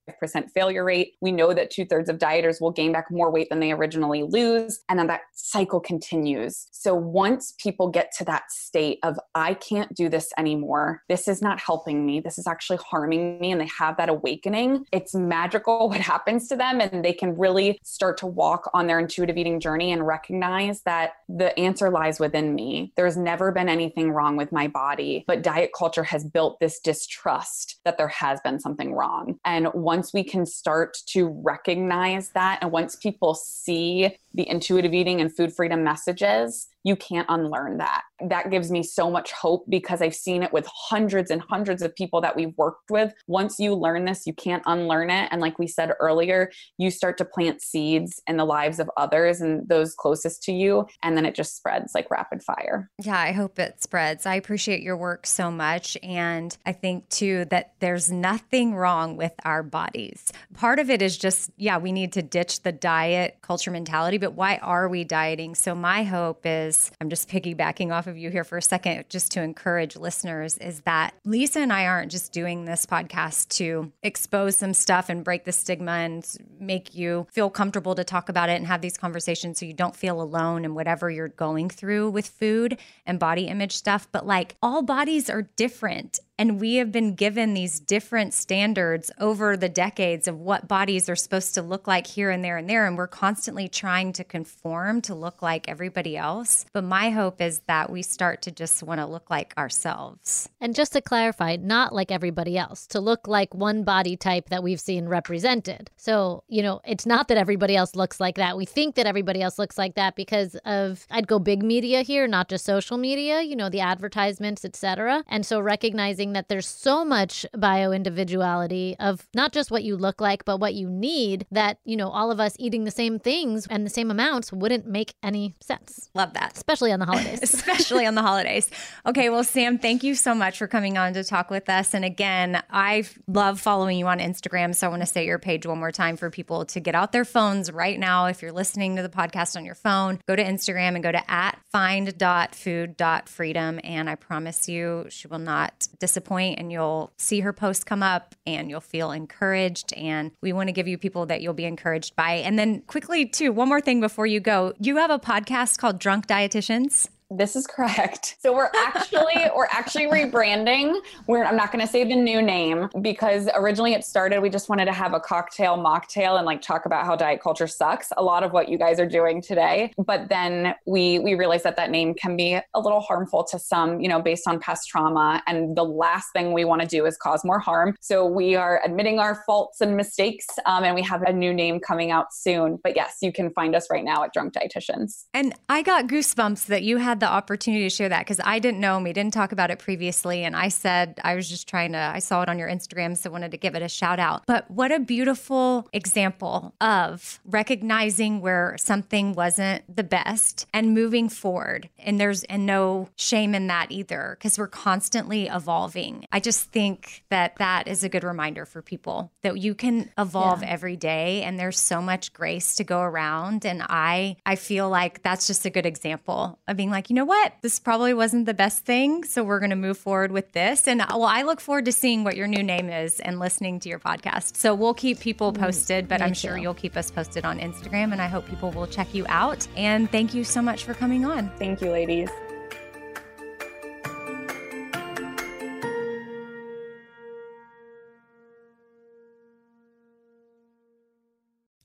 failure 0.54 0.84
rate. 0.84 1.14
We 1.22 1.32
know 1.32 1.54
that 1.54 1.70
two 1.70 1.86
thirds 1.86 2.10
of 2.10 2.18
dieters 2.18 2.60
will 2.60 2.72
gain 2.72 2.92
back 2.92 3.10
more 3.10 3.30
weight 3.30 3.48
than 3.48 3.60
they 3.60 3.72
originally 3.72 4.22
lose. 4.22 4.80
And 4.88 4.98
then 4.98 5.06
that 5.06 5.22
cycle 5.34 5.80
continues. 5.80 6.68
So 6.72 6.94
once 6.94 7.54
people 7.58 7.88
get 7.88 8.12
to 8.18 8.24
that 8.26 8.52
state 8.52 8.98
of, 9.02 9.18
I 9.34 9.54
can't 9.54 9.94
do 9.94 10.10
this 10.10 10.28
anymore, 10.36 11.02
this 11.08 11.26
is 11.26 11.40
not 11.40 11.58
helping 11.58 12.04
me, 12.04 12.20
this 12.20 12.38
is 12.38 12.46
actually 12.46 12.78
harming 12.86 13.40
me, 13.40 13.50
and 13.50 13.60
they 13.60 13.70
have 13.78 13.96
that 13.96 14.10
awakening, 14.10 14.84
it's 14.92 15.14
magical 15.14 15.88
what 15.88 16.00
happens 16.00 16.48
to 16.48 16.56
them 16.56 16.75
them 16.78 16.90
and 16.92 17.04
they 17.04 17.12
can 17.12 17.36
really 17.36 17.78
start 17.82 18.18
to 18.18 18.26
walk 18.26 18.70
on 18.74 18.86
their 18.86 18.98
intuitive 18.98 19.36
eating 19.36 19.60
journey 19.60 19.92
and 19.92 20.06
recognize 20.06 20.82
that 20.82 21.12
the 21.28 21.56
answer 21.58 21.90
lies 21.90 22.20
within 22.20 22.54
me. 22.54 22.92
There's 22.96 23.16
never 23.16 23.52
been 23.52 23.68
anything 23.68 24.10
wrong 24.10 24.36
with 24.36 24.52
my 24.52 24.68
body, 24.68 25.24
but 25.26 25.42
diet 25.42 25.70
culture 25.76 26.04
has 26.04 26.24
built 26.24 26.60
this 26.60 26.80
distrust 26.80 27.80
that 27.84 27.98
there 27.98 28.08
has 28.08 28.40
been 28.40 28.60
something 28.60 28.92
wrong. 28.92 29.38
And 29.44 29.68
once 29.74 30.12
we 30.12 30.24
can 30.24 30.46
start 30.46 30.96
to 31.08 31.26
recognize 31.44 32.30
that, 32.30 32.58
and 32.62 32.72
once 32.72 32.96
people 32.96 33.34
see 33.34 34.16
the 34.34 34.48
intuitive 34.48 34.92
eating 34.92 35.20
and 35.20 35.34
food 35.34 35.52
freedom 35.52 35.82
messages, 35.82 36.68
you 36.86 36.94
can't 36.94 37.26
unlearn 37.28 37.78
that. 37.78 38.02
That 38.20 38.48
gives 38.48 38.70
me 38.70 38.84
so 38.84 39.10
much 39.10 39.32
hope 39.32 39.64
because 39.68 40.00
I've 40.00 40.14
seen 40.14 40.44
it 40.44 40.52
with 40.52 40.68
hundreds 40.72 41.32
and 41.32 41.42
hundreds 41.42 41.82
of 41.82 41.92
people 41.96 42.20
that 42.20 42.36
we've 42.36 42.56
worked 42.56 42.90
with. 42.90 43.12
Once 43.26 43.58
you 43.58 43.74
learn 43.74 44.04
this, 44.04 44.24
you 44.24 44.32
can't 44.32 44.62
unlearn 44.66 45.10
it. 45.10 45.28
And 45.32 45.40
like 45.40 45.58
we 45.58 45.66
said 45.66 45.90
earlier, 45.98 46.48
you 46.78 46.92
start 46.92 47.18
to 47.18 47.24
plant 47.24 47.60
seeds 47.60 48.22
in 48.28 48.36
the 48.36 48.44
lives 48.44 48.78
of 48.78 48.88
others 48.96 49.40
and 49.40 49.68
those 49.68 49.94
closest 49.94 50.44
to 50.44 50.52
you. 50.52 50.86
And 51.02 51.16
then 51.16 51.26
it 51.26 51.34
just 51.34 51.56
spreads 51.56 51.92
like 51.92 52.08
rapid 52.08 52.40
fire. 52.44 52.88
Yeah, 53.02 53.18
I 53.18 53.32
hope 53.32 53.58
it 53.58 53.82
spreads. 53.82 54.24
I 54.24 54.36
appreciate 54.36 54.80
your 54.80 54.96
work 54.96 55.26
so 55.26 55.50
much. 55.50 55.98
And 56.04 56.56
I 56.64 56.72
think 56.72 57.08
too 57.08 57.46
that 57.46 57.72
there's 57.80 58.12
nothing 58.12 58.76
wrong 58.76 59.16
with 59.16 59.32
our 59.44 59.64
bodies. 59.64 60.32
Part 60.54 60.78
of 60.78 60.88
it 60.88 61.02
is 61.02 61.18
just, 61.18 61.50
yeah, 61.56 61.78
we 61.78 61.90
need 61.90 62.12
to 62.12 62.22
ditch 62.22 62.62
the 62.62 62.70
diet 62.70 63.38
culture 63.42 63.72
mentality, 63.72 64.18
but 64.18 64.34
why 64.34 64.58
are 64.58 64.88
we 64.88 65.02
dieting? 65.02 65.56
So 65.56 65.74
my 65.74 66.04
hope 66.04 66.42
is 66.44 66.75
is 66.76 66.90
I'm 67.00 67.10
just 67.10 67.28
piggybacking 67.28 67.92
off 67.92 68.06
of 68.06 68.16
you 68.16 68.30
here 68.30 68.44
for 68.44 68.58
a 68.58 68.62
second, 68.62 69.04
just 69.08 69.32
to 69.32 69.42
encourage 69.42 69.96
listeners, 69.96 70.58
is 70.58 70.80
that 70.80 71.14
Lisa 71.24 71.60
and 71.60 71.72
I 71.72 71.86
aren't 71.86 72.10
just 72.10 72.32
doing 72.32 72.64
this 72.64 72.86
podcast 72.86 73.48
to 73.56 73.92
expose 74.02 74.56
some 74.56 74.74
stuff 74.74 75.08
and 75.08 75.24
break 75.24 75.44
the 75.44 75.52
stigma 75.52 75.92
and 75.92 76.26
make 76.58 76.94
you 76.94 77.26
feel 77.30 77.50
comfortable 77.50 77.94
to 77.94 78.04
talk 78.04 78.28
about 78.28 78.48
it 78.48 78.56
and 78.56 78.66
have 78.66 78.80
these 78.80 78.96
conversations 78.96 79.58
so 79.58 79.66
you 79.66 79.72
don't 79.72 79.96
feel 79.96 80.20
alone 80.20 80.64
in 80.64 80.74
whatever 80.74 81.10
you're 81.10 81.28
going 81.28 81.68
through 81.68 82.10
with 82.10 82.26
food 82.26 82.78
and 83.04 83.18
body 83.18 83.46
image 83.46 83.76
stuff. 83.76 84.08
But 84.12 84.26
like 84.26 84.56
all 84.62 84.82
bodies 84.82 85.28
are 85.30 85.42
different 85.42 86.18
and 86.38 86.60
we 86.60 86.76
have 86.76 86.92
been 86.92 87.14
given 87.14 87.54
these 87.54 87.80
different 87.80 88.34
standards 88.34 89.10
over 89.18 89.56
the 89.56 89.68
decades 89.68 90.28
of 90.28 90.38
what 90.38 90.68
bodies 90.68 91.08
are 91.08 91.16
supposed 91.16 91.54
to 91.54 91.62
look 91.62 91.86
like 91.86 92.06
here 92.06 92.30
and 92.30 92.44
there 92.44 92.56
and 92.56 92.68
there. 92.68 92.86
And 92.86 92.96
we're 92.96 93.06
constantly 93.06 93.68
trying 93.68 94.12
to 94.14 94.24
conform 94.24 95.00
to 95.02 95.14
look 95.14 95.40
like 95.40 95.68
everybody 95.68 96.16
else. 96.16 96.66
But 96.72 96.84
my 96.84 97.10
hope 97.10 97.40
is 97.40 97.60
that 97.66 97.90
we 97.90 98.02
start 98.02 98.42
to 98.42 98.50
just 98.50 98.82
want 98.82 99.00
to 99.00 99.06
look 99.06 99.30
like 99.30 99.54
ourselves. 99.56 100.48
And 100.60 100.74
just 100.74 100.92
to 100.92 101.00
clarify, 101.00 101.56
not 101.56 101.94
like 101.94 102.10
everybody 102.10 102.58
else, 102.58 102.86
to 102.88 103.00
look 103.00 103.26
like 103.26 103.54
one 103.54 103.84
body 103.84 104.16
type 104.16 104.50
that 104.50 104.62
we've 104.62 104.80
seen 104.80 105.08
represented. 105.08 105.90
So, 105.96 106.44
you 106.48 106.62
know, 106.62 106.80
it's 106.84 107.06
not 107.06 107.28
that 107.28 107.38
everybody 107.38 107.76
else 107.76 107.94
looks 107.94 108.20
like 108.20 108.36
that. 108.36 108.56
We 108.56 108.66
think 108.66 108.94
that 108.96 109.06
everybody 109.06 109.40
else 109.40 109.58
looks 109.58 109.78
like 109.78 109.94
that 109.94 110.16
because 110.16 110.54
of, 110.66 111.06
I'd 111.10 111.26
go 111.26 111.38
big 111.38 111.62
media 111.62 112.02
here, 112.02 112.26
not 112.26 112.48
just 112.48 112.64
social 112.64 112.98
media, 112.98 113.40
you 113.40 113.56
know, 113.56 113.70
the 113.70 113.80
advertisements, 113.80 114.64
etc. 114.64 115.24
And 115.28 115.46
so 115.46 115.60
recognizing 115.60 116.25
recognizing 116.26 116.32
that 116.32 116.48
there's 116.48 116.66
so 116.66 117.04
much 117.04 117.46
bio 117.56 117.92
individuality 117.92 118.96
of 118.98 119.26
not 119.34 119.52
just 119.52 119.70
what 119.70 119.84
you 119.84 119.96
look 119.96 120.20
like, 120.20 120.44
but 120.44 120.58
what 120.58 120.74
you 120.74 120.88
need 120.88 121.46
that, 121.50 121.78
you 121.84 121.96
know, 121.96 122.10
all 122.10 122.30
of 122.30 122.38
us 122.40 122.54
eating 122.58 122.84
the 122.84 122.90
same 122.90 123.18
things 123.18 123.66
and 123.68 123.86
the 123.86 123.90
same 123.90 124.10
amounts 124.10 124.52
wouldn't 124.52 124.86
make 124.86 125.14
any 125.22 125.54
sense. 125.60 126.10
Love 126.14 126.32
that. 126.34 126.56
Especially 126.56 126.92
on 126.92 127.00
the 127.00 127.06
holidays. 127.06 127.40
Especially 127.42 128.06
on 128.06 128.14
the 128.14 128.22
holidays. 128.22 128.70
Okay, 129.06 129.30
well, 129.30 129.44
Sam, 129.44 129.78
thank 129.78 130.02
you 130.02 130.14
so 130.14 130.34
much 130.34 130.58
for 130.58 130.66
coming 130.66 130.98
on 130.98 131.14
to 131.14 131.24
talk 131.24 131.50
with 131.50 131.68
us. 131.68 131.94
And 131.94 132.04
again, 132.04 132.62
I 132.70 133.04
love 133.26 133.60
following 133.60 133.98
you 133.98 134.06
on 134.06 134.18
Instagram. 134.18 134.74
So 134.74 134.86
I 134.86 134.90
want 134.90 135.02
to 135.02 135.06
say 135.06 135.26
your 135.26 135.38
page 135.38 135.66
one 135.66 135.78
more 135.78 135.92
time 135.92 136.16
for 136.16 136.30
people 136.30 136.64
to 136.66 136.80
get 136.80 136.94
out 136.94 137.12
their 137.12 137.24
phones 137.24 137.72
right 137.72 137.98
now. 137.98 138.26
If 138.26 138.42
you're 138.42 138.52
listening 138.52 138.96
to 138.96 139.02
the 139.02 139.08
podcast 139.08 139.56
on 139.56 139.64
your 139.64 139.74
phone, 139.74 140.20
go 140.26 140.36
to 140.36 140.44
Instagram 140.44 140.94
and 140.94 141.02
go 141.02 141.12
to 141.12 141.30
at 141.30 141.58
find.food.freedom. 141.70 143.80
And 143.84 144.10
I 144.10 144.14
promise 144.14 144.68
you, 144.68 145.06
she 145.08 145.28
will 145.28 145.38
not 145.38 145.88
disappoint 145.98 146.15
and 146.58 146.70
you'll 146.70 147.12
see 147.16 147.40
her 147.40 147.52
post 147.52 147.86
come 147.86 148.02
up 148.02 148.34
and 148.46 148.70
you'll 148.70 148.80
feel 148.80 149.10
encouraged. 149.10 149.92
And 149.94 150.32
we 150.42 150.52
want 150.52 150.68
to 150.68 150.72
give 150.72 150.88
you 150.88 150.98
people 150.98 151.26
that 151.26 151.42
you'll 151.42 151.54
be 151.54 151.64
encouraged 151.64 152.16
by. 152.16 152.32
And 152.32 152.58
then 152.58 152.82
quickly, 152.82 153.26
too, 153.26 153.52
one 153.52 153.68
more 153.68 153.80
thing 153.80 154.00
before 154.00 154.26
you 154.26 154.40
go. 154.40 154.72
You 154.78 154.96
have 154.96 155.10
a 155.10 155.18
podcast 155.18 155.78
called 155.78 155.98
Drunk 155.98 156.26
Dietitians. 156.26 157.08
This 157.30 157.56
is 157.56 157.66
correct. 157.66 158.34
So 158.46 158.54
we're 158.54 158.70
actually 158.76 159.34
we're 159.56 159.66
actually 159.72 160.06
rebranding. 160.06 161.00
We're 161.26 161.42
I'm 161.42 161.56
not 161.56 161.72
going 161.72 161.84
to 161.84 161.90
say 161.90 162.04
the 162.04 162.14
new 162.14 162.40
name 162.40 162.88
because 163.00 163.48
originally 163.56 163.92
it 163.92 164.04
started 164.04 164.40
we 164.40 164.50
just 164.50 164.68
wanted 164.68 164.84
to 164.84 164.92
have 164.92 165.14
a 165.14 165.20
cocktail 165.20 165.76
mocktail 165.76 166.36
and 166.36 166.46
like 166.46 166.62
talk 166.62 166.86
about 166.86 167.04
how 167.06 167.16
diet 167.16 167.40
culture 167.42 167.66
sucks. 167.66 168.12
A 168.16 168.22
lot 168.22 168.44
of 168.44 168.52
what 168.52 168.68
you 168.68 168.78
guys 168.78 169.00
are 169.00 169.06
doing 169.06 169.42
today, 169.42 169.92
but 170.06 170.28
then 170.28 170.74
we 170.86 171.18
we 171.18 171.34
realized 171.34 171.64
that 171.64 171.76
that 171.76 171.90
name 171.90 172.14
can 172.14 172.36
be 172.36 172.54
a 172.54 172.80
little 172.80 173.00
harmful 173.00 173.42
to 173.44 173.58
some, 173.58 174.00
you 174.00 174.08
know, 174.08 174.22
based 174.22 174.46
on 174.46 174.60
past 174.60 174.88
trauma 174.88 175.42
and 175.48 175.76
the 175.76 175.84
last 175.84 176.28
thing 176.32 176.52
we 176.52 176.64
want 176.64 176.82
to 176.82 176.86
do 176.86 177.04
is 177.04 177.16
cause 177.16 177.44
more 177.44 177.58
harm. 177.58 177.96
So 178.00 178.24
we 178.26 178.54
are 178.54 178.80
admitting 178.84 179.18
our 179.18 179.42
faults 179.44 179.80
and 179.80 179.96
mistakes 179.96 180.46
um, 180.66 180.84
and 180.84 180.94
we 180.94 181.02
have 181.02 181.22
a 181.22 181.32
new 181.32 181.52
name 181.52 181.80
coming 181.80 182.12
out 182.12 182.32
soon. 182.32 182.78
But 182.84 182.94
yes, 182.94 183.16
you 183.22 183.32
can 183.32 183.50
find 183.50 183.74
us 183.74 183.88
right 183.90 184.04
now 184.04 184.22
at 184.22 184.32
Drunk 184.32 184.52
Dietitians. 184.52 185.24
And 185.34 185.52
I 185.68 185.82
got 185.82 186.06
goosebumps 186.06 186.66
that 186.66 186.84
you 186.84 186.98
had 186.98 187.15
had 187.16 187.20
the 187.20 187.32
opportunity 187.32 187.84
to 187.84 187.90
share 187.90 188.10
that 188.10 188.20
because 188.20 188.40
I 188.44 188.58
didn't 188.58 188.80
know 188.80 188.96
and 188.96 189.04
we 189.04 189.14
didn't 189.14 189.32
talk 189.32 189.52
about 189.52 189.70
it 189.70 189.78
previously. 189.78 190.44
And 190.44 190.54
I 190.54 190.68
said, 190.68 191.18
I 191.24 191.34
was 191.34 191.48
just 191.48 191.66
trying 191.66 191.92
to, 191.92 191.98
I 191.98 192.18
saw 192.18 192.42
it 192.42 192.48
on 192.48 192.58
your 192.58 192.68
Instagram, 192.68 193.16
so 193.16 193.30
wanted 193.30 193.52
to 193.52 193.56
give 193.56 193.74
it 193.74 193.82
a 193.82 193.88
shout 193.88 194.18
out. 194.18 194.44
But 194.46 194.70
what 194.70 194.92
a 194.92 195.00
beautiful 195.00 195.88
example 195.94 196.74
of 196.80 197.40
recognizing 197.46 198.42
where 198.42 198.76
something 198.78 199.32
wasn't 199.32 199.84
the 199.94 200.04
best 200.04 200.66
and 200.74 200.92
moving 200.92 201.28
forward. 201.30 201.88
And 201.98 202.20
there's 202.20 202.44
and 202.44 202.66
no 202.66 203.08
shame 203.16 203.54
in 203.54 203.68
that 203.68 203.90
either 203.90 204.36
because 204.38 204.58
we're 204.58 204.68
constantly 204.68 205.46
evolving. 205.46 206.26
I 206.30 206.40
just 206.40 206.70
think 206.70 207.24
that 207.30 207.56
that 207.56 207.88
is 207.88 208.04
a 208.04 208.10
good 208.10 208.24
reminder 208.24 208.66
for 208.66 208.82
people 208.82 209.32
that 209.42 209.56
you 209.58 209.74
can 209.74 210.10
evolve 210.18 210.62
yeah. 210.62 210.68
every 210.68 210.96
day 210.96 211.42
and 211.42 211.58
there's 211.58 211.78
so 211.78 212.02
much 212.02 212.34
grace 212.34 212.76
to 212.76 212.84
go 212.84 213.00
around. 213.00 213.64
And 213.64 213.82
I, 213.82 214.36
I 214.44 214.56
feel 214.56 214.90
like 214.90 215.22
that's 215.22 215.46
just 215.46 215.64
a 215.64 215.70
good 215.70 215.86
example 215.86 216.58
of 216.68 216.76
being 216.76 216.90
like, 216.90 217.05
like, 217.06 217.10
you 217.10 217.14
know 217.14 217.24
what? 217.24 217.54
This 217.62 217.78
probably 217.78 218.14
wasn't 218.14 218.46
the 218.46 218.54
best 218.54 218.84
thing. 218.84 219.22
So 219.24 219.44
we're 219.44 219.60
going 219.60 219.70
to 219.70 219.76
move 219.76 219.96
forward 219.96 220.32
with 220.32 220.52
this. 220.52 220.88
And 220.88 221.04
well, 221.08 221.24
I 221.24 221.42
look 221.42 221.60
forward 221.60 221.84
to 221.84 221.92
seeing 221.92 222.24
what 222.24 222.36
your 222.36 222.48
new 222.48 222.64
name 222.64 222.88
is 222.88 223.20
and 223.20 223.38
listening 223.38 223.78
to 223.80 223.88
your 223.88 224.00
podcast. 224.00 224.56
So 224.56 224.74
we'll 224.74 224.94
keep 224.94 225.20
people 225.20 225.52
mm, 225.52 225.58
posted, 225.58 226.08
but 226.08 226.20
Me 226.20 226.26
I'm 226.26 226.32
too. 226.32 226.48
sure 226.48 226.58
you'll 226.58 226.74
keep 226.74 226.96
us 226.96 227.10
posted 227.10 227.44
on 227.44 227.60
Instagram. 227.60 228.10
And 228.12 228.20
I 228.20 228.26
hope 228.26 228.48
people 228.48 228.72
will 228.72 228.88
check 228.88 229.14
you 229.14 229.24
out. 229.28 229.66
And 229.76 230.10
thank 230.10 230.34
you 230.34 230.42
so 230.42 230.60
much 230.60 230.84
for 230.84 230.94
coming 230.94 231.24
on. 231.24 231.48
Thank 231.58 231.80
you, 231.80 231.90
ladies. 231.90 232.30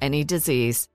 any 0.00 0.24
disease. 0.24 0.88